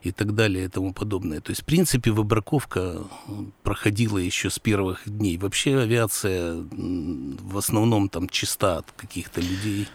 [0.03, 1.41] и так далее и тому подобное.
[1.41, 3.03] То есть, в принципе, выбраковка
[3.65, 5.37] проходила еще с первых дней.
[5.37, 9.89] Вообще авиация в основном там чиста от каких-то людей.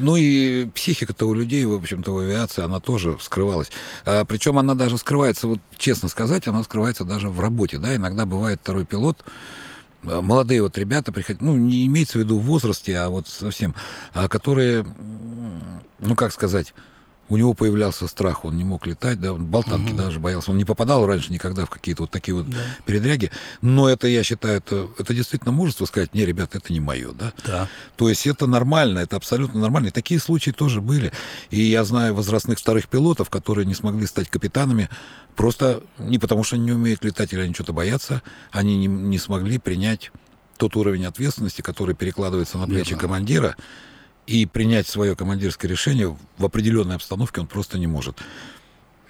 [0.00, 3.70] Ну и психика-то у людей, в общем-то, в авиации, она тоже скрывалась.
[4.04, 7.78] А, причем она даже скрывается, вот честно сказать, она скрывается даже в работе.
[7.78, 7.94] Да?
[7.94, 9.24] Иногда бывает второй пилот,
[10.04, 13.74] молодые вот ребята приходят, ну, не имеется в виду в возрасте, а вот совсем,
[14.12, 14.86] а которые,
[15.98, 16.74] ну, как сказать,
[17.28, 19.98] у него появлялся страх, он не мог летать, да, он болтанки угу.
[19.98, 22.58] даже боялся, он не попадал раньше никогда в какие-то вот такие вот да.
[22.84, 23.30] передряги,
[23.62, 27.32] но это, я считаю, это, это действительно мужество сказать, не, ребят, это не мое, да?
[27.44, 27.68] Да.
[27.96, 31.12] То есть это нормально, это абсолютно нормально, и такие случаи тоже были,
[31.50, 34.90] и я знаю возрастных старых пилотов, которые не смогли стать капитанами,
[35.34, 38.22] просто не потому, что они не умеют летать или они что-то боятся,
[38.52, 40.12] они не, не смогли принять
[40.56, 43.00] тот уровень ответственности, который перекладывается на плечи Верно.
[43.00, 43.56] командира,
[44.26, 48.18] и принять свое командирское решение в определенной обстановке он просто не может.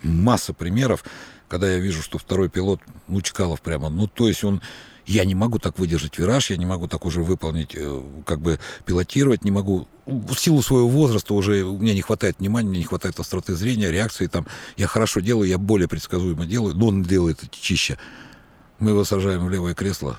[0.03, 1.05] Масса примеров,
[1.49, 4.61] когда я вижу, что второй пилот, ну, Чкалов прямо, ну, то есть он
[5.07, 8.59] я не могу так выдержать вираж, я не могу так уже выполнить, э, как бы
[8.87, 9.87] пилотировать, не могу.
[10.07, 14.27] В силу своего возраста уже меня не хватает внимания, мне не хватает остроты зрения, реакции
[14.27, 14.47] там.
[14.77, 17.99] Я хорошо делаю, я более предсказуемо делаю, но он делает это чище.
[18.79, 20.19] Мы его сажаем в левое кресло,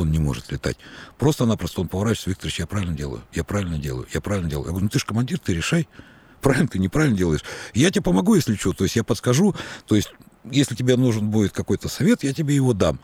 [0.00, 0.76] он не может летать.
[1.18, 4.66] Просто-напросто он поворачивается, Викторович, я правильно делаю, я правильно делаю, я правильно делаю.
[4.66, 5.88] Я говорю, ну ты же командир, ты решай,
[6.40, 7.44] правильно ты неправильно делаешь.
[7.74, 9.54] Я тебе помогу, если что, то есть я подскажу,
[9.86, 10.12] то есть
[10.44, 12.98] если тебе нужен будет какой-то совет, я тебе его дам.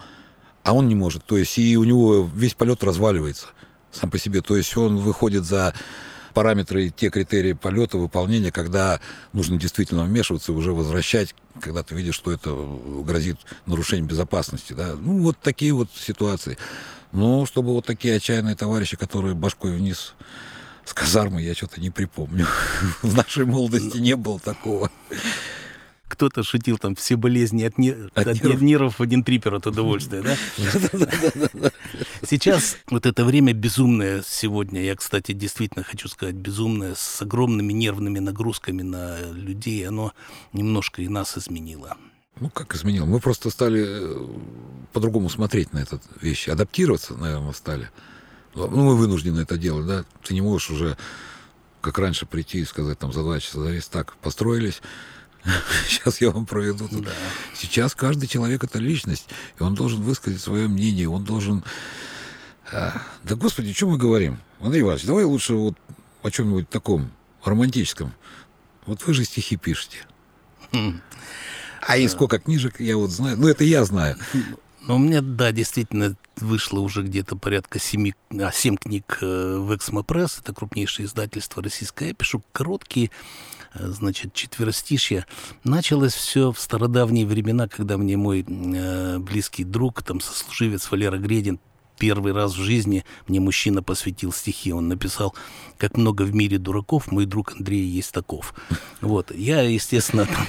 [0.62, 1.24] А он не может.
[1.24, 3.46] То есть и у него весь полет разваливается
[3.92, 4.40] сам по себе.
[4.42, 5.74] То есть он выходит за
[6.36, 9.00] параметры, те критерии полета, выполнения, когда
[9.32, 12.54] нужно действительно вмешиваться и уже возвращать, когда ты видишь, что это
[13.06, 14.74] грозит нарушением безопасности.
[14.74, 14.96] Да?
[15.00, 16.58] Ну, вот такие вот ситуации.
[17.12, 20.12] Но чтобы вот такие отчаянные товарищи, которые башкой вниз
[20.84, 22.46] с казармы, я что-то не припомню.
[23.00, 24.90] В нашей молодости не было такого
[26.08, 28.62] кто-то шутил там все болезни от, не, от, от нервов.
[28.62, 30.36] нервов в один трипер от удовольствия, да?
[32.28, 38.18] Сейчас вот это время безумное сегодня, я, кстати, действительно хочу сказать, безумное, с огромными нервными
[38.18, 40.12] нагрузками на людей, оно
[40.52, 41.96] немножко и нас изменило.
[42.38, 43.06] Ну, как изменило?
[43.06, 44.26] Мы просто стали э,
[44.92, 47.90] по-другому смотреть на эту вещь, адаптироваться, наверное, стали.
[48.54, 50.04] Ну, мы вынуждены это делать, да?
[50.22, 50.96] Ты не можешь уже,
[51.80, 54.82] как раньше, прийти и сказать, там, за два часа завис, так, построились,
[55.88, 56.88] Сейчас я вам проведу.
[56.90, 57.10] Да.
[57.54, 59.28] Сейчас каждый человек это личность,
[59.58, 61.64] и он должен высказать свое мнение, он должен...
[62.72, 64.38] А, да, господи, что мы говорим?
[64.60, 65.76] Андрей Иванович, давай лучше вот
[66.22, 67.10] о чем-нибудь таком
[67.44, 68.12] романтическом.
[68.86, 69.98] Вот вы же стихи пишете.
[71.80, 73.36] А и сколько книжек я вот знаю.
[73.38, 74.16] Ну, это я знаю.
[74.82, 79.74] Ну, у меня, да, действительно, вышло уже где-то порядка семи, а, семь книг э, в
[79.74, 80.38] Эксмо Пресс.
[80.38, 82.08] Это крупнейшее издательство российское.
[82.08, 83.10] Я пишу короткие
[83.74, 85.26] значит, четверостишье.
[85.64, 91.58] Началось все в стародавние времена, когда мне мой э, близкий друг, там, сослуживец Валера Гредин,
[91.98, 94.72] первый раз в жизни мне мужчина посвятил стихи.
[94.72, 95.34] Он написал
[95.78, 98.54] «Как много в мире дураков, мой друг Андрей есть таков».
[99.00, 99.34] Вот.
[99.34, 100.46] Я, естественно, там,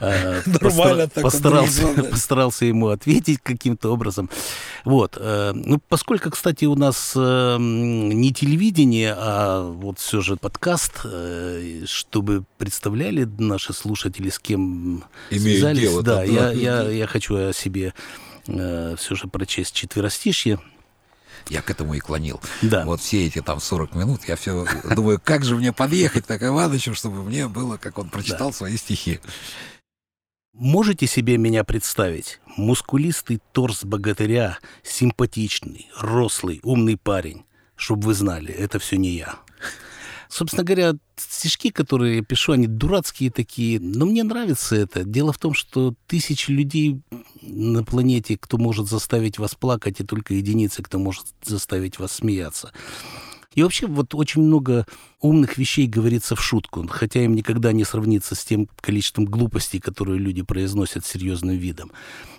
[0.00, 4.30] э, Нормально постарался, постарался ему ответить каким-то образом.
[4.84, 5.16] Вот.
[5.18, 11.04] Э, ну, поскольку, кстати, у нас э, не телевидение, а вот все же подкаст,
[11.86, 15.80] чтобы представляли наши слушатели, с кем Имеют связались.
[15.80, 17.94] Дело, да, я, я, я хочу о себе
[18.46, 20.60] все же прочесть четверостишье.
[21.48, 22.40] Я к этому и клонил.
[22.62, 22.84] Да.
[22.84, 26.94] Вот все эти там 40 минут, я все думаю, как же мне подъехать так Ивановичу,
[26.94, 28.56] чтобы мне было, как он прочитал да.
[28.56, 29.20] свои стихи.
[30.58, 32.40] Можете себе меня представить?
[32.56, 37.44] Мускулистый торс богатыря, симпатичный, рослый, умный парень.
[37.76, 39.34] Чтоб вы знали, это все не я.
[40.30, 45.04] Собственно говоря, стишки, которые я пишу, они дурацкие такие, но мне нравится это.
[45.04, 47.02] Дело в том, что тысячи людей
[47.42, 52.72] на планете, кто может заставить вас плакать, и только единицы, кто может заставить вас смеяться.
[53.56, 54.86] И вообще вот очень много
[55.20, 60.18] умных вещей говорится в шутку, хотя им никогда не сравнится с тем количеством глупостей, которые
[60.18, 61.90] люди произносят серьезным видом.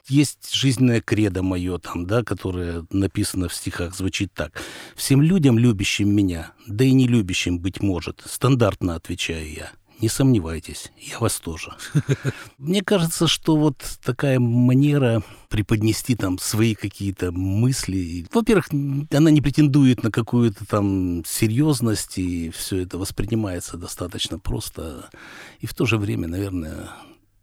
[0.07, 4.61] Есть жизненное кредо мое там, да, которое написано в стихах, звучит так.
[4.95, 9.71] «Всем людям, любящим меня, да и не любящим, быть может, стандартно отвечаю я,
[10.01, 11.73] не сомневайтесь, я вас тоже.
[12.57, 18.27] Мне кажется, что вот такая манера преподнести там свои какие-то мысли.
[18.31, 25.09] Во-первых, она не претендует на какую-то там серьезность, и все это воспринимается достаточно просто.
[25.59, 26.89] И в то же время, наверное,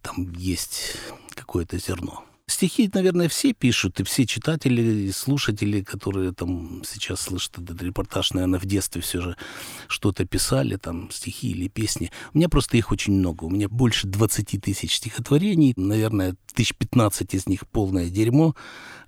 [0.02, 0.96] там есть
[1.34, 2.24] какое-то зерно.
[2.46, 8.34] Стихи, наверное, все пишут, и все читатели, и слушатели, которые там сейчас слышат этот репортаж,
[8.34, 9.36] наверное, в детстве все же
[9.88, 12.10] что-то писали, там, стихи или песни.
[12.34, 13.44] У меня просто их очень много.
[13.44, 18.54] У меня больше 20 тысяч стихотворений, наверное, тысяч 15 из них полное дерьмо.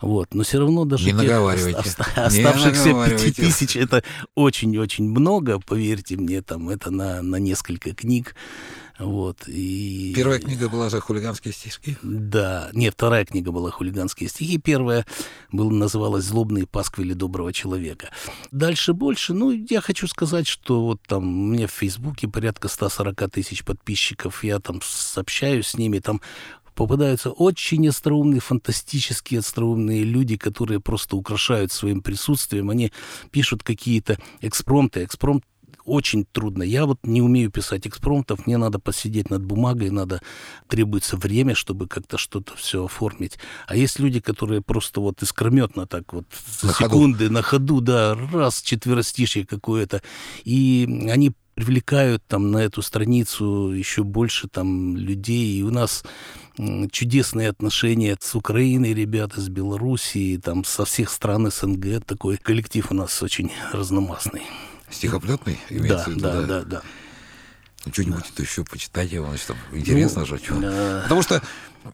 [0.00, 0.32] Вот.
[0.34, 1.20] Но все равно даже Не тех
[1.76, 4.02] оста- оставшихся 5 тысяч это
[4.34, 8.34] очень-очень много, поверьте мне, там это на, на несколько книг.
[8.98, 10.12] Вот, и...
[10.16, 11.96] Первая книга была за хулиганские стихи?
[12.02, 12.70] Да.
[12.72, 14.58] Нет, вторая книга была «Хулиганские стихи».
[14.58, 15.04] Первая
[15.52, 18.10] была, называлась «Злобные пасквили доброго человека».
[18.50, 19.34] Дальше больше.
[19.34, 24.42] Ну, я хочу сказать, что вот там у меня в Фейсбуке порядка 140 тысяч подписчиков.
[24.42, 24.80] Я там
[25.16, 25.98] общаюсь с ними.
[25.98, 26.22] Там
[26.76, 32.70] попадаются очень остроумные, фантастически остроумные люди, которые просто украшают своим присутствием.
[32.70, 32.92] Они
[33.30, 35.02] пишут какие-то экспромты.
[35.04, 35.42] Экспромт
[35.86, 36.62] очень трудно.
[36.62, 40.20] Я вот не умею писать экспромтов, мне надо посидеть над бумагой, надо
[40.68, 43.38] требуется время, чтобы как-то что-то все оформить.
[43.66, 46.26] А есть люди, которые просто вот искрометно так вот
[46.60, 47.32] за на секунды ходу.
[47.32, 50.02] на ходу, да, раз четверостишье какое-то,
[50.44, 55.58] и они привлекают там на эту страницу еще больше там людей.
[55.58, 56.04] И у нас
[56.90, 62.04] чудесные отношения с Украиной, ребята, с Белоруссией, там со всех стран СНГ.
[62.04, 64.42] Такой коллектив у нас очень разномастный.
[64.90, 66.20] Стихоплетный имеется да, в виду?
[66.20, 66.64] Да, да, да.
[66.64, 66.82] да.
[67.86, 68.26] Ну, что-нибудь да.
[68.32, 70.38] это еще почитать, я вам там интересно ну, же.
[70.38, 70.60] Что?
[70.60, 71.00] Да.
[71.04, 71.42] Потому что,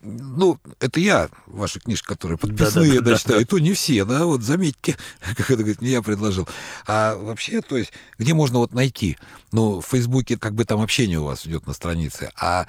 [0.01, 3.43] ну, это я, ваши книжки, которые подписные, да, да, да, читаю, да.
[3.43, 4.97] и то не все, да, вот заметьте,
[5.37, 6.49] как это говорит, не я предложил.
[6.87, 9.19] А вообще, то есть, где можно вот найти?
[9.53, 12.67] Ну, в Фейсбуке как бы там общение у вас идет на странице, а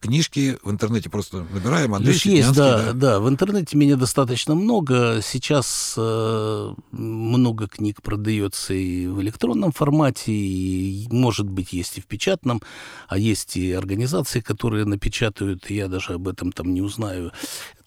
[0.00, 1.94] книжки в интернете просто набираем.
[1.94, 3.20] Андрей Лишь есть, да, да, да.
[3.20, 5.20] В интернете меня достаточно много.
[5.22, 12.06] Сейчас э, много книг продается и в электронном формате, и, может быть, есть и в
[12.06, 12.62] печатном,
[13.08, 17.32] а есть и организации, которые напечатают, и я даже об этом там не узнаю.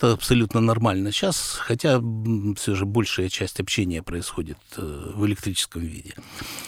[0.04, 2.02] Это абсолютно нормально сейчас, хотя
[2.58, 6.14] все же большая часть общения происходит э, в электрическом виде.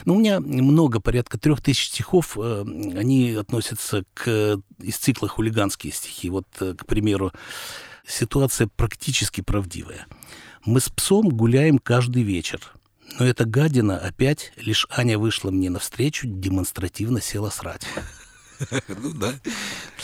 [0.05, 2.61] Но у меня много, порядка трех тысяч стихов, э,
[2.97, 6.29] они относятся к из цикла хулиганские стихи.
[6.29, 7.33] Вот, э, к примеру,
[8.07, 10.07] ситуация практически правдивая.
[10.63, 12.61] Мы с псом гуляем каждый вечер.
[13.19, 17.85] Но эта гадина опять, лишь Аня вышла мне навстречу, демонстративно села срать.
[18.87, 19.33] Ну да,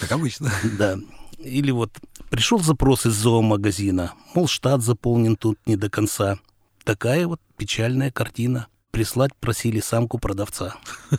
[0.02, 0.52] как обычно.
[0.78, 0.98] Да.
[1.44, 1.92] Или вот
[2.30, 6.38] пришел запрос из зоомагазина, мол, штат заполнен тут не до конца.
[6.84, 8.68] Такая вот печальная картина.
[8.92, 10.76] Прислать просили самку продавца.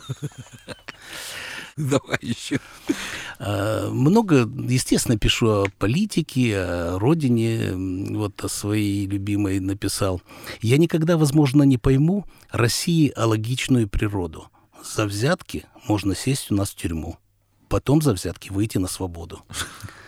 [1.77, 2.59] Давай еще.
[3.39, 7.71] А, много, естественно, пишу о политике, о родине,
[8.15, 10.21] вот о своей любимой написал.
[10.61, 14.49] Я никогда, возможно, не пойму России алогичную природу.
[14.83, 17.17] За взятки можно сесть у нас в тюрьму,
[17.69, 19.41] потом за взятки выйти на свободу.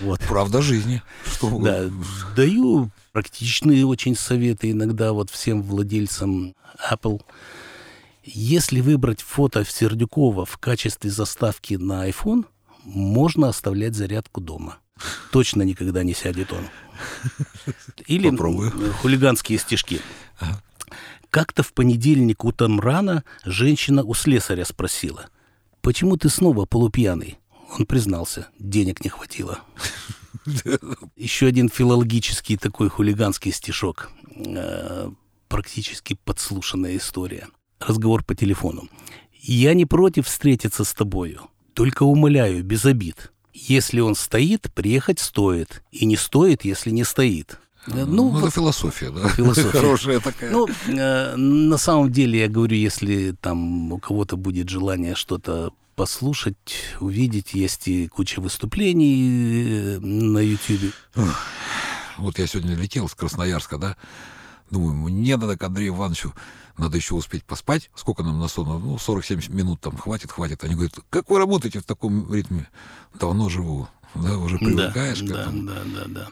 [0.00, 0.20] Вот.
[0.20, 1.02] Правда жизни.
[1.24, 1.90] Что да,
[2.36, 6.54] даю практичные очень советы иногда вот всем владельцам
[6.90, 7.22] Apple.
[8.24, 12.44] Если выбрать фото Сердюкова в качестве заставки на iPhone,
[12.84, 14.78] можно оставлять зарядку дома.
[15.32, 16.64] Точно никогда не сядет он.
[18.06, 18.72] Или Попробую.
[19.00, 20.00] хулиганские стишки.
[21.30, 25.26] Как-то в понедельник утром рано женщина у слесаря спросила,
[25.82, 27.38] «Почему ты снова полупьяный?»
[27.76, 29.60] Он признался, денег не хватило.
[31.16, 34.10] Еще один филологический такой хулиганский стишок.
[34.36, 35.10] Э,
[35.48, 37.48] практически подслушанная история.
[37.80, 38.88] Разговор по телефону.
[39.40, 41.42] «Я не против встретиться с тобою,
[41.74, 43.32] только умоляю, без обид.
[43.52, 47.60] Если он стоит, приехать стоит, и не стоит, если не стоит».
[47.86, 49.28] Ну, ну вот, это философия, да?
[49.28, 49.70] Философия.
[49.78, 50.50] Хорошая такая.
[50.50, 56.56] Ну, э, на самом деле, я говорю, если там у кого-то будет желание что-то послушать,
[57.00, 60.94] увидеть, есть и куча выступлений э, на YouTube.
[62.18, 63.96] Вот я сегодня летел с Красноярска, да,
[64.70, 66.32] думаю, мне надо к Андрею Ивановичу,
[66.76, 67.90] надо еще успеть поспать.
[67.96, 68.66] Сколько нам на сон?
[68.68, 70.62] Ну, 40-70 минут там хватит, хватит.
[70.62, 72.68] Они говорят, как вы работаете в таком ритме?
[73.18, 73.88] Давно живу.
[74.14, 75.62] Да, уже привыкаешь да, к этому.
[75.64, 76.28] Да, да, да, да.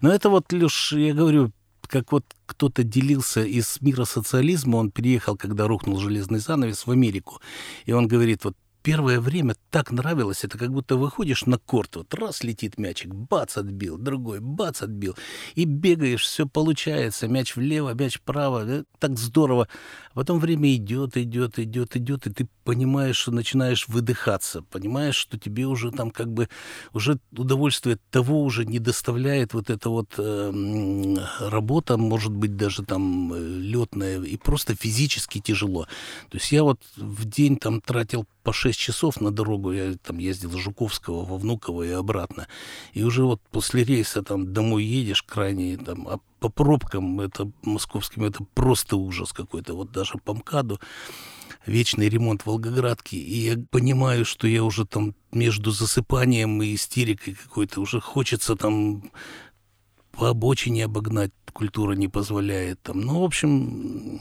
[0.00, 1.52] Но это вот, Леш, я говорю,
[1.86, 7.40] как вот кто-то делился из мира социализма, он переехал, когда рухнул железный занавес в Америку,
[7.84, 12.14] и он говорит, вот первое время так нравилось, это как будто выходишь на корт, вот
[12.14, 15.16] раз летит мячик, бац, отбил, другой, бац, отбил,
[15.54, 19.68] и бегаешь, все получается, мяч влево, мяч вправо, э, так здорово.
[20.12, 25.38] А потом время идет, идет, идет, идет, и ты понимаешь, что начинаешь выдыхаться, понимаешь, что
[25.38, 26.48] тебе уже там как бы,
[26.92, 33.32] уже удовольствие того уже не доставляет вот эта вот э, работа, может быть, даже там
[33.32, 35.84] э, летная, и просто физически тяжело.
[36.30, 39.72] То есть я вот в день там тратил по 6 часов на дорогу.
[39.72, 42.48] Я там ездил с Жуковского во Внуково и обратно.
[42.92, 48.24] И уже вот после рейса там домой едешь крайне, там, а по пробкам это московским,
[48.24, 49.74] это просто ужас какой-то.
[49.74, 50.80] Вот даже по МКАДу
[51.66, 57.80] вечный ремонт Волгоградки, и я понимаю, что я уже там между засыпанием и истерикой какой-то
[57.80, 59.10] уже хочется там
[60.12, 63.00] по обочине обогнать, культура не позволяет там.
[63.00, 64.20] Ну, в общем,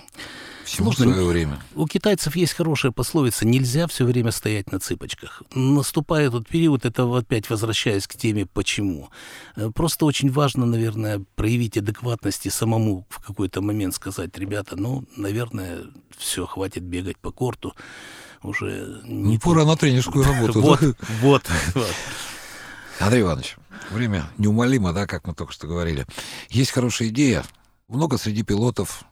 [0.64, 1.14] Всему Сложно.
[1.14, 1.62] свое время.
[1.76, 5.44] У китайцев есть хорошая пословица «нельзя все время стоять на цыпочках».
[5.54, 9.10] Наступая этот период, это опять возвращаясь к теме «почему?».
[9.56, 15.04] Э, просто очень важно, наверное, проявить адекватность и самому в какой-то момент сказать, ребята, ну,
[15.18, 15.82] наверное,
[16.18, 17.74] все, хватит бегать по корту,
[18.44, 19.34] уже не...
[19.34, 20.62] Ну, пора на тренерскую работу.
[20.62, 20.82] Вот,
[21.22, 21.44] вот.
[23.00, 23.58] Андрей Иванович,
[23.92, 26.06] время неумолимо, да, как мы только что говорили.
[26.50, 27.44] Есть хорошая идея.
[27.88, 29.04] Много среди пилотов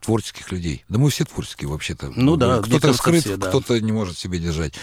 [0.00, 0.84] творческих людей.
[0.88, 2.12] Да мы все творческие вообще-то.
[2.14, 3.48] Ну да, кто-то скрыт, все, да.
[3.48, 4.74] кто-то не может себе держать.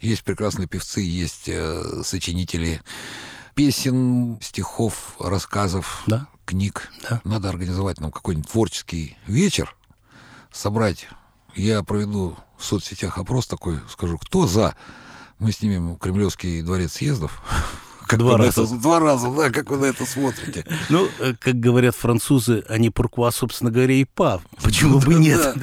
[0.00, 2.82] Есть прекрасные певцы, есть э, сочинители
[3.54, 6.26] песен, стихов, рассказов, да.
[6.44, 6.90] книг.
[7.08, 7.20] Да.
[7.24, 9.76] Надо организовать нам какой-нибудь творческий вечер,
[10.52, 11.08] собрать.
[11.54, 14.74] Я проведу в соцсетях опрос такой, скажу, кто за.
[15.38, 17.42] Мы снимем Кремлевский дворец съездов
[18.06, 18.62] как два раза.
[18.62, 20.64] Это, два раза, да, как вы на это смотрите?
[20.88, 24.40] Ну, э, как говорят французы, они pourquoi, собственно говоря, и па.
[24.62, 25.56] Почему бы нет?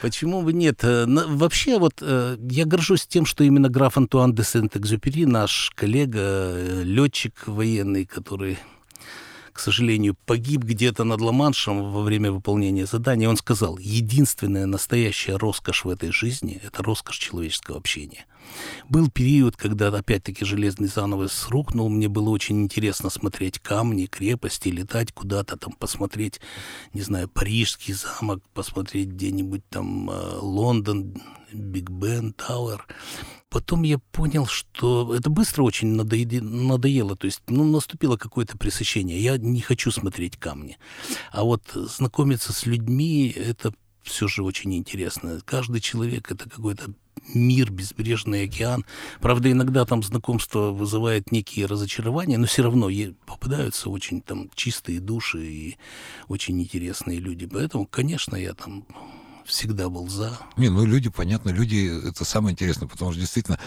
[0.00, 0.80] Почему бы нет?
[0.82, 6.82] Э, вообще, вот э, я горжусь тем, что именно граф Антуан де Сент-Экзюпери, наш коллега,
[6.82, 8.58] летчик военный, который
[9.52, 13.28] к сожалению, погиб где-то над Ла-Маншем во время выполнения задания.
[13.28, 18.24] Он сказал, единственная настоящая роскошь в этой жизни– это роскошь человеческого общения.
[18.88, 25.12] Был период, когда, опять-таки, железный занавес рухнул, мне было очень интересно смотреть камни, крепости, летать
[25.12, 26.40] куда-то там, посмотреть,
[26.92, 31.16] не знаю, Парижский замок, посмотреть где-нибудь там э, Лондон,
[31.52, 32.86] Биг Бен, Тауэр.
[33.52, 39.20] Потом я понял, что это быстро очень надоело, то есть ну, наступило какое-то пресыщение.
[39.20, 40.78] Я не хочу смотреть камни.
[41.30, 45.40] А вот знакомиться с людьми, это все же очень интересно.
[45.44, 46.92] Каждый человек— это какой-то
[47.34, 48.84] мир, безбрежный океан.
[49.20, 52.88] Правда, иногда там знакомство вызывает некие разочарования, но все равно
[53.26, 55.76] попадаются очень там чистые души и
[56.28, 57.46] очень интересные люди.
[57.46, 58.86] Поэтому, конечно, я там
[59.44, 60.38] всегда был за.
[60.56, 63.58] Не, ну люди, понятно, люди, это самое интересное, потому что действительно,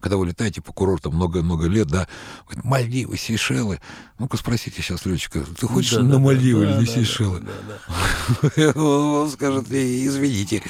[0.00, 2.08] когда вы летаете по курортам много-много лет, да,
[2.46, 3.80] говорит, Мальдивы, Сейшелы.
[4.18, 7.40] Ну-ка спросите сейчас летчика, ты хочешь да, на да, Мальдивы да, или на да, Сейшелы?
[7.40, 8.80] Да, да, да.
[8.80, 10.62] Он скажет, извините,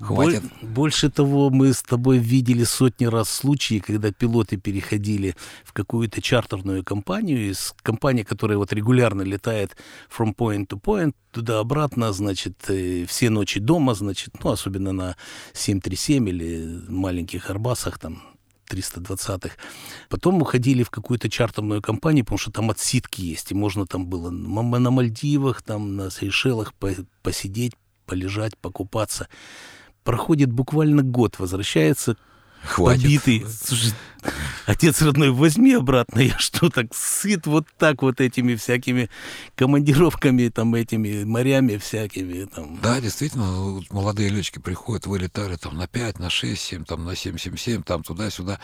[0.00, 0.42] хватит.
[0.62, 6.84] Больше того, мы с тобой видели сотни раз случаи, когда пилоты переходили в какую-то чартерную
[6.84, 9.76] компанию, из компании, которая вот регулярно летает
[10.16, 15.16] from point to point, туда-обратно, значит, э, все ночи дома, значит, ну, особенно на
[15.52, 18.22] 737 или маленьких Арбасах, там,
[18.70, 19.54] 320-х.
[20.08, 24.30] Потом уходили в какую-то чартерную компанию, потому что там отсидки есть, и можно там было
[24.30, 26.72] на Мальдивах, там на Сейшелах
[27.22, 27.72] посидеть,
[28.06, 29.28] полежать, покупаться.
[30.02, 32.16] Проходит буквально год, возвращается
[32.64, 33.02] Хватит.
[33.02, 33.46] побитый.
[33.64, 33.92] Слушай,
[34.66, 39.10] отец родной, возьми обратно, я что, так сыт вот так вот этими всякими
[39.54, 42.44] командировками, там, этими морями всякими.
[42.44, 42.78] Там.
[42.82, 47.38] Да, действительно, молодые летчики приходят, вылетали там на 5, на 6, 7, там, на 7,
[47.38, 48.58] 7, 7, там, туда-сюда.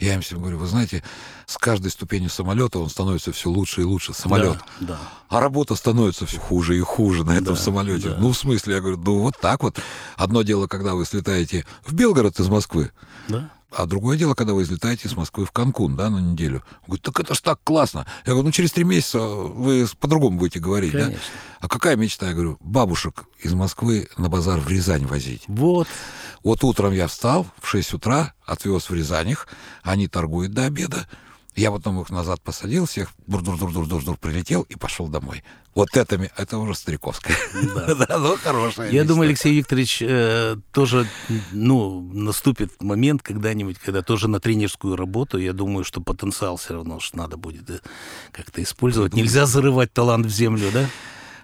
[0.00, 1.02] Я им всем говорю, вы знаете,
[1.46, 4.58] с каждой ступенью самолета он становится все лучше и лучше, самолет.
[4.80, 4.98] Да, да.
[5.28, 8.10] А работа становится все хуже и хуже на этом да, самолете.
[8.10, 8.16] Да.
[8.18, 9.78] Ну, в смысле, я говорю, ну, вот так вот.
[10.16, 12.92] Одно дело, когда вы слетаете в Белгород из Москвы.
[13.28, 13.50] Да.
[13.70, 16.64] А другое дело, когда вы излетаете с Москвы в Канкун, да, на неделю.
[16.86, 18.06] Говорит, так это ж так классно.
[18.24, 21.12] Я говорю, ну через три месяца вы по-другому будете говорить, Конечно.
[21.12, 21.18] да?
[21.60, 22.28] А какая мечта?
[22.28, 25.42] Я говорю, бабушек из Москвы на базар в Рязань возить.
[25.48, 25.86] Вот.
[26.42, 29.48] Вот утром я встал в 6 утра, отвез в Рязань их,
[29.82, 31.06] они торгуют до обеда,
[31.56, 35.42] я потом их назад посадил, всех бур-дур-дур-дур-дур прилетел и пошел домой.
[35.74, 37.36] Вот это, это уже стариковское.
[37.74, 41.08] Да, да ну, хорошая Я думаю, Алексей Викторович, э, тоже,
[41.52, 47.00] ну, наступит момент когда-нибудь, когда тоже на тренерскую работу, я думаю, что потенциал все равно
[47.00, 47.80] что надо будет э,
[48.32, 49.14] как-то использовать.
[49.14, 50.88] Нельзя зарывать талант в землю, да?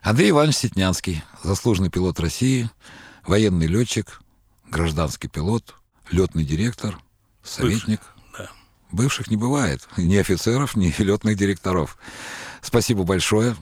[0.02, 2.68] Андрей Иванович Сетнянский, заслуженный пилот России,
[3.26, 4.20] военный летчик,
[4.68, 5.74] гражданский пилот,
[6.10, 6.98] летный директор,
[7.42, 8.00] советник.
[8.00, 8.13] Бывший
[8.94, 9.88] Бывших не бывает.
[9.96, 11.98] Ни офицеров, ни летных директоров.
[12.62, 13.56] Спасибо большое.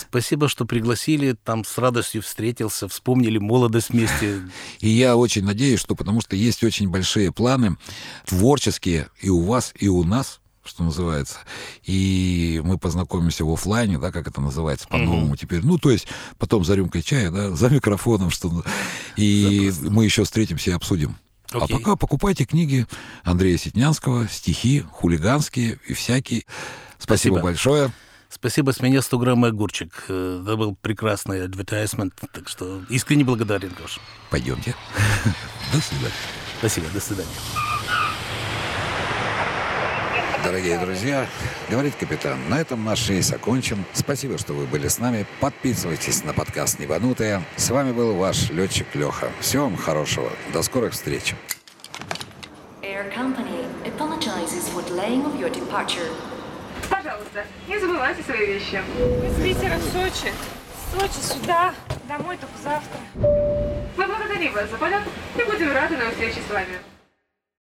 [0.00, 4.42] Спасибо, что пригласили, там с радостью встретился, вспомнили молодость вместе.
[4.80, 7.76] И я очень надеюсь, что потому что есть очень большие планы,
[8.24, 11.38] творческие и у вас, и у нас, что называется.
[11.84, 15.38] И мы познакомимся в офлайне, да, как это называется по-новому mm-hmm.
[15.38, 15.64] теперь.
[15.64, 16.08] Ну, то есть
[16.38, 18.64] потом за рюмкой чая, да, за микрофоном, что
[19.14, 19.92] и Запросто.
[19.92, 21.16] мы еще встретимся и обсудим.
[21.52, 21.64] Okay.
[21.64, 22.86] А пока покупайте книги
[23.24, 26.44] Андрея Ситнянского, стихи, хулиганские и всякие.
[26.98, 27.40] Спасибо, Спасибо.
[27.40, 27.90] большое.
[28.28, 30.04] Спасибо, с меня 100 грамм огурчик.
[30.08, 34.00] Это был прекрасный адвертайзмент, так что искренне благодарен, Гош.
[34.30, 34.74] Пойдемте.
[35.72, 36.12] До свидания.
[36.58, 37.75] Спасибо, до свидания.
[40.44, 41.26] Дорогие друзья,
[41.68, 43.84] говорит капитан, на этом наш рейс окончен.
[43.92, 45.26] Спасибо, что вы были с нами.
[45.40, 47.42] Подписывайтесь на подкаст «Небанутые».
[47.56, 49.30] С вами был ваш летчик Леха.
[49.40, 50.30] Всего вам хорошего.
[50.52, 51.34] До скорых встреч.
[52.82, 56.10] Air Company apologizes for delaying of your departure.
[56.88, 58.80] Пожалуйста, не забывайте свои вещи.
[59.26, 60.32] Из Питера в Сочи.
[60.92, 61.74] Сочи сюда.
[62.08, 63.00] Домой только завтра.
[63.96, 65.02] Мы благодарим вас за полет
[65.36, 66.95] и будем рады на встрече с вами.